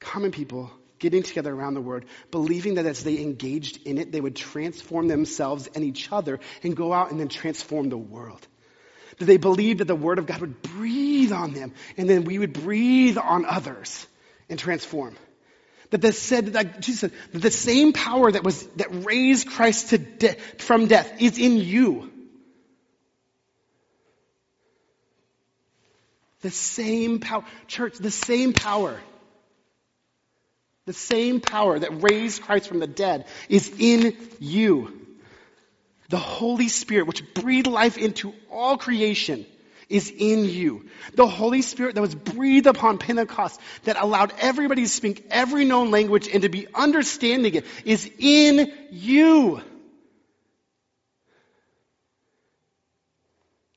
common 0.00 0.32
people 0.32 0.72
getting 1.04 1.22
together 1.22 1.52
around 1.52 1.74
the 1.74 1.82
word, 1.82 2.06
believing 2.30 2.76
that 2.76 2.86
as 2.86 3.04
they 3.04 3.20
engaged 3.20 3.86
in 3.86 3.98
it, 3.98 4.10
they 4.10 4.22
would 4.22 4.34
transform 4.34 5.06
themselves 5.06 5.68
and 5.74 5.84
each 5.84 6.10
other 6.10 6.40
and 6.62 6.74
go 6.74 6.94
out 6.94 7.10
and 7.10 7.20
then 7.20 7.28
transform 7.28 7.90
the 7.90 7.98
world. 7.98 8.48
That 9.18 9.26
they 9.26 9.36
believed 9.36 9.80
that 9.80 9.84
the 9.84 9.94
word 9.94 10.18
of 10.18 10.24
God 10.24 10.40
would 10.40 10.62
breathe 10.62 11.30
on 11.30 11.52
them 11.52 11.74
and 11.98 12.08
then 12.08 12.24
we 12.24 12.38
would 12.38 12.54
breathe 12.54 13.18
on 13.18 13.44
others 13.44 14.06
and 14.48 14.58
transform. 14.58 15.14
That 15.90 16.00
they 16.00 16.12
said 16.12 16.54
that 16.54 16.80
Jesus 16.80 17.00
said 17.00 17.12
that 17.32 17.42
the 17.42 17.50
same 17.50 17.92
power 17.92 18.32
that 18.32 18.42
was 18.42 18.66
that 18.78 19.04
raised 19.04 19.46
Christ 19.46 19.90
to 19.90 19.98
de- 19.98 20.36
from 20.56 20.86
death 20.86 21.20
is 21.20 21.36
in 21.36 21.58
you. 21.58 22.10
The 26.40 26.50
same 26.50 27.20
power, 27.20 27.44
church, 27.66 27.98
the 27.98 28.10
same 28.10 28.54
power 28.54 28.98
the 30.86 30.92
same 30.92 31.40
power 31.40 31.78
that 31.78 32.02
raised 32.02 32.42
Christ 32.42 32.68
from 32.68 32.78
the 32.78 32.86
dead 32.86 33.26
is 33.48 33.72
in 33.78 34.16
you. 34.38 35.00
The 36.10 36.18
Holy 36.18 36.68
Spirit, 36.68 37.06
which 37.06 37.34
breathed 37.34 37.66
life 37.66 37.96
into 37.96 38.34
all 38.50 38.76
creation, 38.76 39.46
is 39.88 40.12
in 40.14 40.44
you. 40.44 40.88
The 41.14 41.26
Holy 41.26 41.62
Spirit 41.62 41.94
that 41.94 42.00
was 42.02 42.14
breathed 42.14 42.66
upon 42.66 42.98
Pentecost, 42.98 43.60
that 43.84 43.96
allowed 43.98 44.34
everybody 44.38 44.82
to 44.82 44.88
speak 44.88 45.26
every 45.30 45.64
known 45.64 45.90
language 45.90 46.28
and 46.28 46.42
to 46.42 46.48
be 46.48 46.66
understanding 46.74 47.54
it, 47.54 47.64
is 47.84 48.10
in 48.18 48.72
you. 48.90 49.62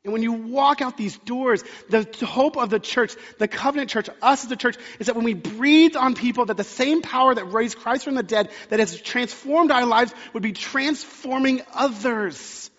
And 0.07 0.13
when 0.13 0.23
you 0.23 0.31
walk 0.31 0.81
out 0.81 0.95
these 0.95 1.17
doors, 1.17 1.65
the 1.89 2.07
hope 2.25 2.55
of 2.55 2.69
the 2.69 2.79
church, 2.79 3.13
the 3.39 3.47
covenant 3.49 3.89
church, 3.89 4.07
us 4.21 4.45
as 4.45 4.49
a 4.49 4.55
church, 4.55 4.77
is 5.01 5.07
that 5.07 5.17
when 5.17 5.25
we 5.25 5.33
breathe 5.33 5.97
on 5.97 6.15
people, 6.15 6.45
that 6.45 6.55
the 6.55 6.63
same 6.63 7.01
power 7.01 7.35
that 7.35 7.51
raised 7.51 7.77
Christ 7.77 8.05
from 8.05 8.15
the 8.15 8.23
dead, 8.23 8.49
that 8.69 8.79
has 8.79 9.01
transformed 9.01 9.69
our 9.69 9.85
lives, 9.85 10.13
would 10.31 10.43
be 10.43 10.53
transforming 10.53 11.61
others. 11.73 12.71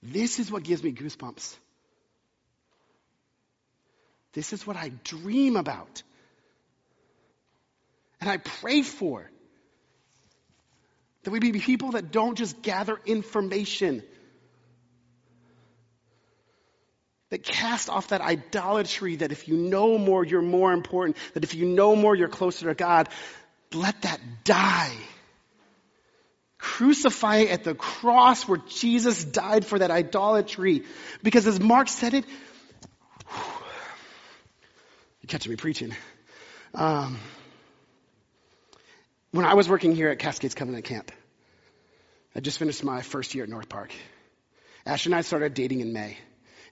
This 0.00 0.38
is 0.38 0.48
what 0.48 0.62
gives 0.62 0.84
me 0.84 0.92
goosebumps. 0.92 1.56
This 4.32 4.52
is 4.52 4.64
what 4.64 4.76
I 4.76 4.92
dream 5.02 5.56
about. 5.56 6.04
And 8.20 8.30
I 8.30 8.36
pray 8.36 8.82
for. 8.82 9.28
That 11.24 11.32
we 11.32 11.40
be 11.40 11.52
people 11.52 11.90
that 11.90 12.12
don't 12.12 12.38
just 12.38 12.62
gather 12.62 12.96
information, 13.04 14.02
that 17.30 17.44
cast 17.44 17.88
off 17.88 18.08
that 18.08 18.20
idolatry 18.20 19.16
that 19.16 19.32
if 19.32 19.48
you 19.48 19.56
know 19.56 19.96
more, 19.98 20.24
you're 20.24 20.42
more 20.42 20.72
important, 20.72 21.16
that 21.34 21.44
if 21.44 21.54
you 21.54 21.64
know 21.64 21.96
more, 21.96 22.14
you're 22.14 22.28
closer 22.28 22.66
to 22.66 22.74
God. 22.74 23.08
Let 23.72 24.02
that 24.02 24.20
die. 24.44 24.92
Crucify 26.58 27.36
it 27.36 27.50
at 27.50 27.64
the 27.64 27.74
cross 27.74 28.46
where 28.46 28.60
Jesus 28.68 29.24
died 29.24 29.64
for 29.64 29.78
that 29.78 29.90
idolatry. 29.90 30.84
Because 31.22 31.46
as 31.46 31.58
Mark 31.58 31.88
said 31.88 32.14
it, 32.14 32.24
you 35.22 35.28
catching 35.28 35.50
me 35.50 35.56
preaching. 35.56 35.94
Um, 36.74 37.18
when 39.30 39.44
I 39.44 39.54
was 39.54 39.68
working 39.68 39.94
here 39.94 40.08
at 40.08 40.18
Cascades 40.18 40.54
Covenant 40.54 40.84
Camp, 40.84 41.12
I 42.34 42.40
just 42.40 42.58
finished 42.58 42.82
my 42.84 43.02
first 43.02 43.34
year 43.34 43.44
at 43.44 43.50
North 43.50 43.68
Park. 43.68 43.92
Ash 44.84 45.06
and 45.06 45.14
I 45.14 45.20
started 45.20 45.54
dating 45.54 45.80
in 45.80 45.92
May, 45.92 46.18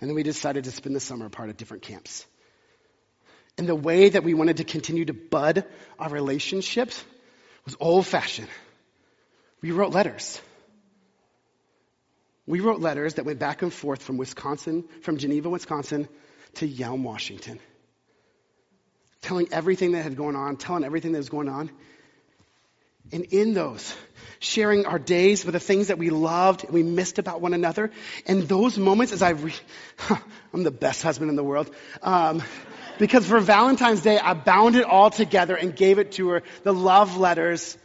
and 0.00 0.08
then 0.08 0.14
we 0.14 0.22
decided 0.22 0.64
to 0.64 0.70
spend 0.70 0.94
the 0.94 1.00
summer 1.00 1.26
apart 1.26 1.50
at 1.50 1.56
different 1.56 1.82
camps. 1.82 2.26
And 3.56 3.68
the 3.68 3.74
way 3.74 4.08
that 4.08 4.22
we 4.22 4.34
wanted 4.34 4.58
to 4.58 4.64
continue 4.64 5.04
to 5.04 5.12
bud 5.12 5.64
our 5.98 6.08
relationships 6.08 7.04
was 7.64 7.76
old 7.80 8.06
fashioned. 8.06 8.48
We 9.60 9.72
wrote 9.72 9.92
letters. 9.92 10.40
We 12.46 12.60
wrote 12.60 12.80
letters 12.80 13.14
that 13.14 13.24
went 13.24 13.40
back 13.40 13.62
and 13.62 13.72
forth 13.72 14.02
from 14.02 14.16
Wisconsin, 14.16 14.84
from 15.02 15.18
Geneva, 15.18 15.50
Wisconsin 15.50 16.08
to 16.54 16.68
Yelm, 16.68 17.02
Washington. 17.02 17.58
Telling 19.20 19.48
everything 19.52 19.92
that 19.92 20.02
had 20.02 20.16
gone 20.16 20.36
on, 20.36 20.56
telling 20.56 20.84
everything 20.84 21.12
that 21.12 21.18
was 21.18 21.28
going 21.28 21.48
on. 21.48 21.70
And 23.12 23.24
in 23.24 23.54
those, 23.54 23.94
sharing 24.38 24.86
our 24.86 24.98
days 24.98 25.44
with 25.44 25.54
the 25.54 25.60
things 25.60 25.88
that 25.88 25.98
we 25.98 26.10
loved 26.10 26.64
and 26.64 26.72
we 26.72 26.82
missed 26.82 27.18
about 27.18 27.40
one 27.40 27.54
another. 27.54 27.90
And 28.26 28.42
those 28.42 28.78
moments 28.78 29.12
as 29.12 29.22
I, 29.22 29.30
re- 29.30 29.54
I'm 30.52 30.62
the 30.62 30.70
best 30.70 31.02
husband 31.02 31.30
in 31.30 31.36
the 31.36 31.44
world. 31.44 31.70
Um, 32.02 32.42
because 32.98 33.26
for 33.26 33.40
Valentine's 33.40 34.02
Day, 34.02 34.18
I 34.18 34.34
bound 34.34 34.76
it 34.76 34.84
all 34.84 35.10
together 35.10 35.56
and 35.56 35.74
gave 35.74 35.98
it 35.98 36.12
to 36.12 36.30
her, 36.30 36.42
the 36.64 36.74
love 36.74 37.16
letters 37.16 37.78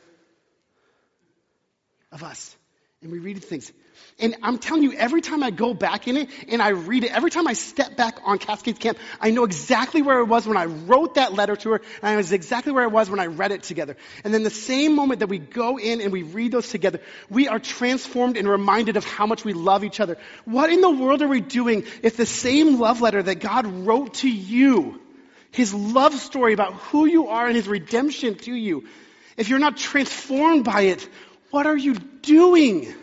of 2.12 2.24
us. 2.24 2.56
And 3.02 3.12
we 3.12 3.20
read 3.20 3.44
things. 3.44 3.72
And 4.20 4.36
I'm 4.44 4.60
telling 4.60 4.84
you, 4.84 4.94
every 4.94 5.22
time 5.22 5.42
I 5.44 5.50
go 5.50 5.74
back 5.74 6.08
in 6.08 6.18
it 6.18 6.30
and 6.48 6.62
I 6.62 6.70
read 6.70 7.04
it, 7.04 7.12
every 7.12 7.32
time 7.32 7.48
I 7.48 7.54
step 7.54 7.98
back 7.98 8.20
on 8.24 8.38
Cascades 8.38 8.78
Camp, 8.78 8.98
I 9.20 9.32
know 9.32 9.44
exactly 9.44 10.02
where 10.02 10.20
I 10.20 10.22
was 10.22 10.48
when 10.48 10.56
I 10.56 10.66
wrote 10.66 11.16
that 11.16 11.34
letter 11.34 11.56
to 11.56 11.72
her, 11.72 11.82
and 12.02 12.10
I 12.10 12.14
know 12.14 12.20
exactly 12.20 12.72
where 12.72 12.84
I 12.84 12.88
was 12.88 13.10
when 13.10 13.20
I 13.20 13.26
read 13.26 13.52
it 13.52 13.64
together. 13.64 13.98
And 14.24 14.34
then 14.34 14.44
the 14.44 14.50
same 14.50 14.96
moment 14.96 15.20
that 15.22 15.30
we 15.30 15.40
go 15.40 15.78
in 15.78 16.00
and 16.00 16.14
we 16.14 16.24
read 16.24 16.52
those 16.52 16.70
together, 16.70 17.00
we 17.30 17.48
are 17.48 17.60
transformed 17.60 18.38
and 18.38 18.48
reminded 18.48 18.98
of 18.98 19.04
how 19.04 19.26
much 19.26 19.44
we 19.44 19.54
love 19.54 19.84
each 19.84 20.00
other. 20.00 20.18
What 20.46 20.70
in 20.70 20.82
the 20.82 20.92
world 20.92 21.22
are 21.22 21.28
we 21.28 21.42
doing 21.42 21.86
if 22.04 22.16
the 22.16 22.26
same 22.26 22.80
love 22.80 23.02
letter 23.02 23.24
that 23.24 23.40
God 23.40 23.66
wrote 23.66 24.16
to 24.16 24.30
you, 24.30 25.02
His 25.52 25.74
love 25.74 26.14
story 26.14 26.54
about 26.54 26.74
who 26.74 27.06
you 27.06 27.28
are 27.30 27.48
and 27.48 27.56
His 27.56 27.68
redemption 27.68 28.36
to 28.36 28.54
you, 28.54 28.88
if 29.38 29.50
you're 29.50 29.60
not 29.60 29.78
transformed 29.78 30.64
by 30.64 30.82
it, 30.82 31.10
what 31.50 31.66
are 31.66 31.78
you 31.78 31.96
doing? 31.96 32.94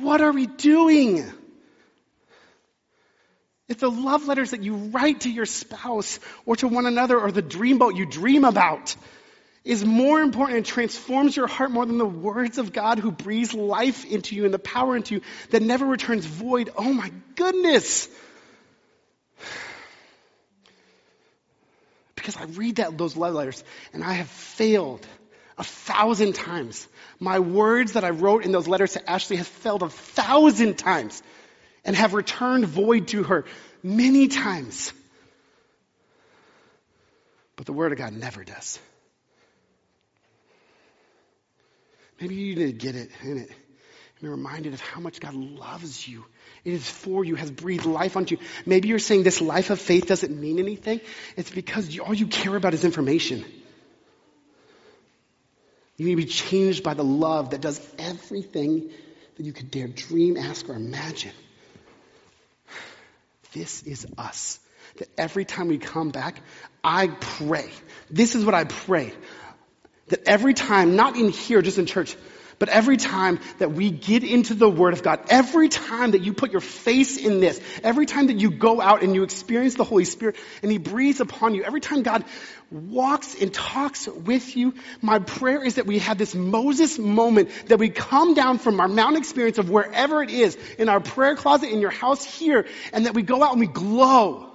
What 0.00 0.20
are 0.20 0.32
we 0.32 0.46
doing? 0.46 1.24
If 3.68 3.78
the 3.80 3.90
love 3.90 4.26
letters 4.26 4.52
that 4.52 4.62
you 4.62 4.74
write 4.74 5.22
to 5.22 5.30
your 5.30 5.44
spouse 5.44 6.20
or 6.46 6.56
to 6.56 6.68
one 6.68 6.86
another 6.86 7.20
or 7.20 7.30
the 7.30 7.42
dreamboat 7.42 7.96
you 7.96 8.06
dream 8.06 8.44
about 8.44 8.96
is 9.64 9.84
more 9.84 10.20
important 10.22 10.56
and 10.56 10.66
transforms 10.66 11.36
your 11.36 11.46
heart 11.46 11.70
more 11.70 11.84
than 11.84 11.98
the 11.98 12.06
words 12.06 12.56
of 12.56 12.72
God 12.72 12.98
who 12.98 13.10
breathes 13.10 13.52
life 13.52 14.06
into 14.06 14.34
you 14.34 14.46
and 14.46 14.54
the 14.54 14.58
power 14.58 14.96
into 14.96 15.16
you 15.16 15.20
that 15.50 15.60
never 15.60 15.84
returns 15.84 16.24
void, 16.24 16.70
oh 16.76 16.90
my 16.90 17.12
goodness. 17.34 18.08
Because 22.14 22.36
I 22.36 22.44
read 22.44 22.76
that, 22.76 22.96
those 22.96 23.16
love 23.16 23.34
letters 23.34 23.62
and 23.92 24.02
I 24.02 24.14
have 24.14 24.28
failed 24.28 25.06
a 25.58 25.64
thousand 25.64 26.34
times. 26.34 26.86
My 27.18 27.40
words 27.40 27.92
that 27.92 28.04
I 28.04 28.10
wrote 28.10 28.44
in 28.44 28.52
those 28.52 28.68
letters 28.68 28.92
to 28.92 29.10
Ashley 29.10 29.36
have 29.36 29.46
failed 29.46 29.82
a 29.82 29.90
thousand 29.90 30.78
times 30.78 31.22
and 31.84 31.96
have 31.96 32.14
returned 32.14 32.64
void 32.64 33.08
to 33.08 33.24
her 33.24 33.44
many 33.82 34.28
times. 34.28 34.92
But 37.56 37.66
the 37.66 37.72
Word 37.72 37.92
of 37.92 37.98
God 37.98 38.12
never 38.12 38.44
does. 38.44 38.78
Maybe 42.20 42.36
you 42.36 42.54
to 42.56 42.72
get 42.72 42.94
it 42.94 43.10
in 43.22 43.38
it. 43.38 43.50
And 43.50 44.22
be 44.22 44.28
reminded 44.28 44.74
of 44.74 44.80
how 44.80 45.00
much 45.00 45.20
God 45.20 45.34
loves 45.34 46.06
you. 46.06 46.24
It 46.64 46.72
is 46.72 46.88
for 46.88 47.24
you, 47.24 47.36
has 47.36 47.50
breathed 47.50 47.86
life 47.86 48.16
onto 48.16 48.36
you. 48.36 48.42
Maybe 48.66 48.88
you're 48.88 48.98
saying 48.98 49.22
this 49.22 49.40
life 49.40 49.70
of 49.70 49.80
faith 49.80 50.06
doesn't 50.06 50.40
mean 50.40 50.58
anything. 50.58 51.00
It's 51.36 51.50
because 51.50 51.96
all 52.00 52.14
you 52.14 52.26
care 52.26 52.56
about 52.56 52.74
is 52.74 52.84
information. 52.84 53.44
You 55.98 56.06
need 56.06 56.12
to 56.12 56.16
be 56.16 56.24
changed 56.26 56.84
by 56.84 56.94
the 56.94 57.04
love 57.04 57.50
that 57.50 57.60
does 57.60 57.80
everything 57.98 58.90
that 59.36 59.44
you 59.44 59.52
could 59.52 59.70
dare 59.70 59.88
dream, 59.88 60.36
ask, 60.36 60.68
or 60.68 60.74
imagine. 60.74 61.32
This 63.52 63.82
is 63.82 64.06
us. 64.16 64.60
That 64.98 65.08
every 65.18 65.44
time 65.44 65.68
we 65.68 65.78
come 65.78 66.10
back, 66.10 66.40
I 66.82 67.08
pray. 67.08 67.68
This 68.10 68.36
is 68.36 68.44
what 68.44 68.54
I 68.54 68.64
pray. 68.64 69.12
That 70.08 70.26
every 70.26 70.54
time, 70.54 70.96
not 70.96 71.16
in 71.16 71.28
here, 71.30 71.62
just 71.62 71.78
in 71.78 71.86
church, 71.86 72.16
but 72.58 72.68
every 72.68 72.96
time 72.96 73.38
that 73.58 73.72
we 73.72 73.90
get 73.90 74.24
into 74.24 74.54
the 74.54 74.68
Word 74.68 74.92
of 74.92 75.02
God, 75.02 75.20
every 75.28 75.68
time 75.68 76.12
that 76.12 76.22
you 76.22 76.32
put 76.32 76.50
your 76.50 76.60
face 76.60 77.16
in 77.16 77.40
this, 77.40 77.60
every 77.82 78.06
time 78.06 78.26
that 78.28 78.40
you 78.40 78.50
go 78.50 78.80
out 78.80 79.02
and 79.02 79.14
you 79.14 79.22
experience 79.22 79.74
the 79.74 79.84
Holy 79.84 80.04
Spirit 80.04 80.36
and 80.62 80.72
He 80.72 80.78
breathes 80.78 81.20
upon 81.20 81.54
you, 81.54 81.62
every 81.62 81.80
time 81.80 82.02
God 82.02 82.24
walks 82.70 83.40
and 83.40 83.52
talks 83.52 84.06
with 84.06 84.56
you, 84.56 84.74
my 85.00 85.18
prayer 85.20 85.64
is 85.64 85.76
that 85.76 85.86
we 85.86 86.00
have 86.00 86.18
this 86.18 86.34
Moses 86.34 86.98
moment, 86.98 87.50
that 87.66 87.78
we 87.78 87.88
come 87.88 88.34
down 88.34 88.58
from 88.58 88.80
our 88.80 88.88
mountain 88.88 89.18
experience 89.18 89.58
of 89.58 89.70
wherever 89.70 90.22
it 90.22 90.30
is, 90.30 90.56
in 90.78 90.88
our 90.88 91.00
prayer 91.00 91.36
closet, 91.36 91.70
in 91.70 91.80
your 91.80 91.90
house 91.90 92.24
here, 92.24 92.66
and 92.92 93.06
that 93.06 93.14
we 93.14 93.22
go 93.22 93.42
out 93.42 93.52
and 93.52 93.60
we 93.60 93.66
glow 93.66 94.48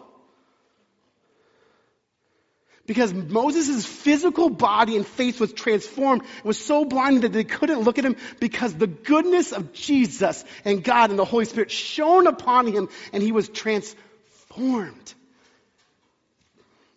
because 2.86 3.14
Moses' 3.14 3.86
physical 3.86 4.50
body 4.50 4.98
and 4.98 5.08
face 5.08 5.40
was 5.40 5.54
transformed, 5.54 6.24
was 6.44 6.60
so 6.60 6.84
blinded 6.84 7.22
that 7.22 7.32
they 7.32 7.46
couldn't 7.46 7.82
look 7.82 7.98
at 7.98 8.06
him 8.06 8.18
because 8.40 8.74
the 8.74 8.88
goodness 8.88 9.54
of 9.54 9.72
Jesus 9.72 10.44
and 10.66 10.84
God 10.84 11.10
and 11.10 11.18
the 11.18 11.26
Holy 11.26 11.46
Spirit 11.46 11.72
shone 11.72 12.28
upon 12.28 12.68
him 12.68 12.90
and 13.14 13.24
he 13.24 13.32
was 13.32 13.48
transformed. 13.48 15.14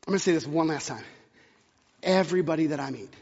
I'm 0.06 0.12
going 0.12 0.18
to 0.18 0.24
say 0.24 0.32
this 0.32 0.46
one 0.46 0.68
last 0.68 0.88
time. 0.88 1.04
Everybody 2.02 2.68
that 2.68 2.80
I 2.80 2.90
meet, 2.90 3.12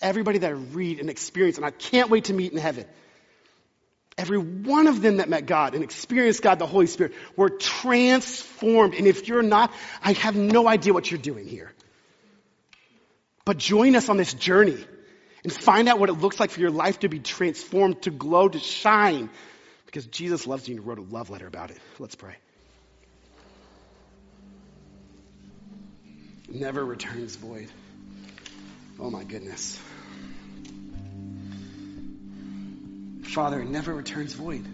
everybody 0.00 0.38
that 0.38 0.48
I 0.48 0.54
read 0.54 1.00
and 1.00 1.10
experience, 1.10 1.56
and 1.56 1.64
I 1.64 1.70
can't 1.70 2.08
wait 2.08 2.24
to 2.24 2.32
meet 2.32 2.52
in 2.52 2.58
heaven, 2.58 2.86
every 4.16 4.38
one 4.38 4.86
of 4.86 5.02
them 5.02 5.18
that 5.18 5.28
met 5.28 5.46
God 5.46 5.74
and 5.74 5.84
experienced 5.84 6.42
God, 6.42 6.58
the 6.58 6.66
Holy 6.66 6.86
Spirit, 6.86 7.12
were 7.36 7.50
transformed. 7.50 8.94
And 8.94 9.06
if 9.06 9.28
you're 9.28 9.42
not, 9.42 9.72
I 10.02 10.12
have 10.14 10.36
no 10.36 10.66
idea 10.66 10.92
what 10.92 11.10
you're 11.10 11.20
doing 11.20 11.46
here. 11.46 11.72
But 13.48 13.56
join 13.56 13.96
us 13.96 14.10
on 14.10 14.18
this 14.18 14.34
journey 14.34 14.76
and 15.42 15.50
find 15.50 15.88
out 15.88 15.98
what 15.98 16.10
it 16.10 16.12
looks 16.12 16.38
like 16.38 16.50
for 16.50 16.60
your 16.60 16.70
life 16.70 16.98
to 16.98 17.08
be 17.08 17.18
transformed, 17.18 18.02
to 18.02 18.10
glow, 18.10 18.46
to 18.46 18.58
shine. 18.58 19.30
Because 19.86 20.04
Jesus 20.04 20.46
loves 20.46 20.68
you 20.68 20.76
and 20.76 20.86
wrote 20.86 20.98
a 20.98 21.02
love 21.02 21.30
letter 21.30 21.46
about 21.46 21.70
it. 21.70 21.78
Let's 21.98 22.14
pray. 22.14 22.34
Never 26.46 26.84
returns 26.84 27.36
void. 27.36 27.70
Oh 29.00 29.08
my 29.08 29.24
goodness. 29.24 29.80
Father, 33.22 33.64
never 33.64 33.94
returns 33.94 34.34
void. 34.34 34.66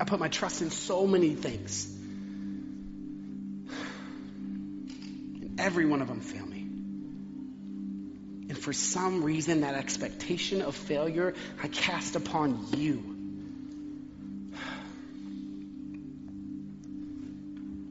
I 0.00 0.04
put 0.04 0.20
my 0.20 0.28
trust 0.28 0.62
in 0.62 0.70
so 0.70 1.04
many 1.04 1.34
things. 1.34 1.97
Every 5.68 5.84
one 5.84 6.00
of 6.00 6.08
them 6.08 6.22
fail 6.22 6.46
me. 6.46 6.60
And 8.48 8.56
for 8.56 8.72
some 8.72 9.22
reason, 9.22 9.60
that 9.60 9.74
expectation 9.74 10.62
of 10.62 10.74
failure 10.74 11.34
I 11.62 11.68
cast 11.68 12.16
upon 12.16 12.68
you. 12.74 13.04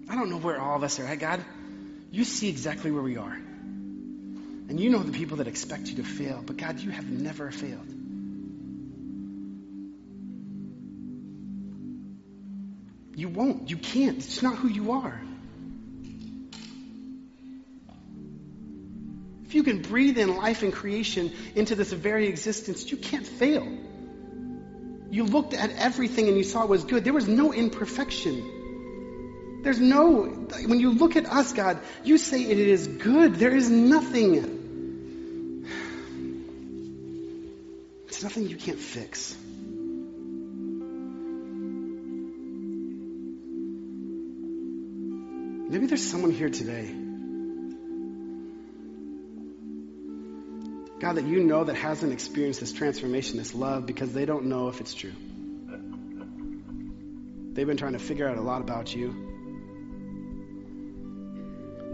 I 0.10 0.16
don't 0.16 0.32
know 0.32 0.40
where 0.40 0.60
all 0.60 0.76
of 0.76 0.82
us 0.82 1.00
are 1.00 1.06
at, 1.06 1.20
God. 1.20 1.46
You 2.10 2.24
see 2.24 2.50
exactly 2.50 2.90
where 2.90 3.04
we 3.04 3.18
are. 3.18 3.34
And 3.34 4.80
you 4.80 4.90
know 4.90 5.04
the 5.04 5.12
people 5.12 5.38
that 5.38 5.48
expect 5.48 5.86
you 5.90 5.98
to 5.98 6.04
fail. 6.04 6.42
But 6.44 6.58
God, 6.58 6.80
you 6.80 6.90
have 6.90 7.08
never 7.08 7.52
failed. 7.52 7.94
You 13.16 13.30
won't. 13.30 13.70
You 13.70 13.78
can't. 13.78 14.18
It's 14.18 14.42
not 14.42 14.56
who 14.56 14.68
you 14.68 14.94
are. 14.94 15.22
If 19.48 19.56
you 19.56 19.64
can 19.64 19.82
breathe 19.82 20.18
in 20.18 20.36
life 20.36 20.62
and 20.62 20.74
creation 20.74 21.32
into 21.56 21.76
this 21.76 21.94
very 21.94 22.28
existence, 22.28 22.92
you 22.92 22.98
can't 22.98 23.26
fail. 23.26 23.66
You 25.10 25.24
looked 25.24 25.54
at 25.54 25.72
everything 25.72 26.28
and 26.28 26.36
you 26.36 26.44
saw 26.44 26.64
it 26.64 26.70
was 26.70 26.84
good. 26.84 27.06
There 27.06 27.14
was 27.14 27.30
no 27.30 27.54
imperfection. 27.54 29.62
There's 29.64 29.80
no, 29.80 30.24
when 30.66 30.82
you 30.82 30.92
look 30.92 31.16
at 31.16 31.26
us, 31.26 31.54
God, 31.54 31.80
you 32.04 32.18
say 32.18 32.42
it 32.42 32.58
is 32.58 32.88
good. 32.88 33.36
There 33.36 33.56
is 33.56 33.70
nothing. 33.70 35.64
It's 38.08 38.22
nothing 38.22 38.50
you 38.50 38.58
can't 38.58 38.80
fix. 38.80 39.34
Maybe 45.70 45.86
there's 45.86 46.06
someone 46.06 46.32
here 46.32 46.50
today. 46.50 47.07
God, 51.08 51.16
that 51.16 51.26
you 51.26 51.42
know 51.42 51.64
that 51.64 51.76
hasn't 51.76 52.12
experienced 52.12 52.60
this 52.60 52.74
transformation, 52.74 53.38
this 53.38 53.56
love, 53.56 53.86
because 53.86 54.12
they 54.12 54.26
don't 54.26 54.48
know 54.48 54.68
if 54.68 54.82
it's 54.82 54.94
true. 54.94 55.14
They've 57.54 57.66
been 57.66 57.78
trying 57.78 57.94
to 57.94 58.00
figure 58.00 58.28
out 58.28 58.38
a 58.38 58.42
lot 58.42 58.60
about 58.60 58.94
you. 58.94 59.16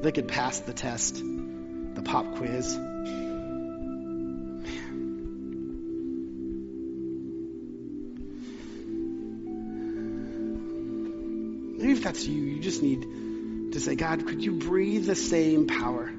They 0.01 0.11
could 0.11 0.27
pass 0.27 0.61
the 0.61 0.73
test, 0.73 1.17
the 1.17 2.01
pop 2.01 2.37
quiz. 2.37 2.75
Maybe 11.77 11.91
if 11.91 12.03
that's 12.03 12.25
you, 12.25 12.41
you 12.41 12.59
just 12.61 12.81
need 12.81 13.73
to 13.73 13.79
say, 13.79 13.93
God, 13.93 14.25
could 14.25 14.43
you 14.43 14.53
breathe 14.53 15.05
the 15.05 15.13
same 15.13 15.67
power 15.67 16.11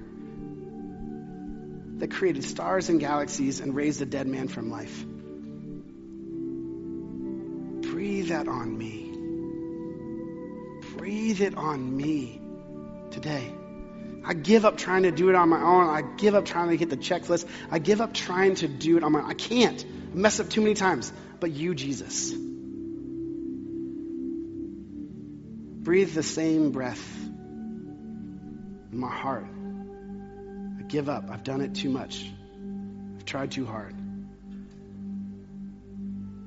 created 2.14 2.44
stars 2.44 2.88
and 2.88 3.00
galaxies 3.00 3.60
and 3.60 3.74
raised 3.74 4.00
a 4.00 4.06
dead 4.06 4.26
man 4.26 4.48
from 4.48 4.70
life? 4.70 5.04
Breathe 7.90 8.28
that 8.28 8.48
on 8.48 8.78
me. 8.78 9.10
Breathe 10.96 11.42
it 11.42 11.56
on 11.56 11.96
me 11.96 12.40
today. 13.10 13.52
I 14.26 14.32
give 14.32 14.64
up 14.64 14.78
trying 14.78 15.02
to 15.02 15.10
do 15.10 15.28
it 15.28 15.34
on 15.34 15.48
my 15.48 15.60
own. 15.60 15.88
I 15.88 16.02
give 16.16 16.34
up 16.34 16.46
trying 16.46 16.70
to 16.70 16.76
get 16.76 16.88
the 16.88 16.96
checklist. 16.96 17.46
I 17.70 17.78
give 17.78 18.00
up 18.00 18.14
trying 18.14 18.54
to 18.56 18.68
do 18.68 18.96
it 18.96 19.04
on 19.04 19.12
my 19.12 19.20
own. 19.20 19.30
I 19.30 19.34
can't. 19.34 19.84
I 19.84 20.16
mess 20.16 20.40
up 20.40 20.48
too 20.48 20.62
many 20.62 20.74
times. 20.74 21.12
But 21.40 21.50
you, 21.50 21.74
Jesus. 21.74 22.32
Breathe 25.84 26.14
the 26.14 26.22
same 26.22 26.70
breath 26.70 27.04
in 28.92 28.98
my 28.98 29.10
heart. 29.10 29.53
Give 30.94 31.08
up. 31.08 31.28
I've 31.28 31.42
done 31.42 31.60
it 31.60 31.74
too 31.74 31.88
much. 31.88 32.30
I've 33.16 33.24
tried 33.24 33.50
too 33.50 33.66
hard. 33.66 33.96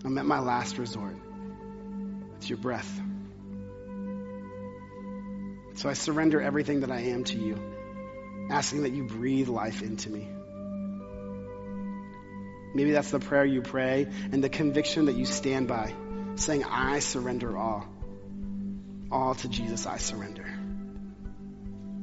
I'm 0.05 0.17
at 0.17 0.25
my 0.25 0.39
last 0.39 0.77
resort. 0.77 1.17
It's 2.38 2.47
your 2.49 2.57
breath. 2.57 2.89
So 5.73 5.89
I 5.89 5.93
surrender 5.93 6.39
everything 6.39 6.79
that 6.79 6.91
I 6.91 7.01
am 7.01 7.25
to 7.25 7.38
you, 7.38 7.57
asking 8.49 8.83
that 8.83 8.93
you 8.93 9.03
breathe 9.03 9.49
life 9.49 9.81
into 9.81 10.10
me. 10.10 10.29
Maybe 12.73 12.91
that's 12.91 13.12
the 13.12 13.19
prayer 13.19 13.43
you 13.43 13.62
pray 13.62 14.07
and 14.31 14.41
the 14.41 14.47
conviction 14.47 15.07
that 15.07 15.17
you 15.17 15.25
stand 15.25 15.67
by, 15.67 15.93
saying, 16.36 16.63
I 16.63 16.99
surrender 16.99 17.57
all. 17.57 17.86
All 19.12 19.36
to 19.36 19.49
Jesus 19.49 19.86
I 19.86 19.97
surrender 19.97 20.45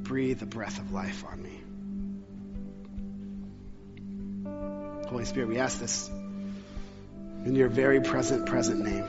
breathe 0.02 0.40
the 0.40 0.46
breath 0.46 0.78
of 0.78 0.92
life 0.92 1.24
on 1.24 1.42
me. 1.42 1.63
Holy 5.14 5.26
Spirit, 5.26 5.48
we 5.48 5.58
ask 5.58 5.78
this 5.78 6.08
in 6.08 7.54
your 7.54 7.68
very 7.68 8.00
present, 8.00 8.46
present 8.46 8.84
name. 8.84 9.04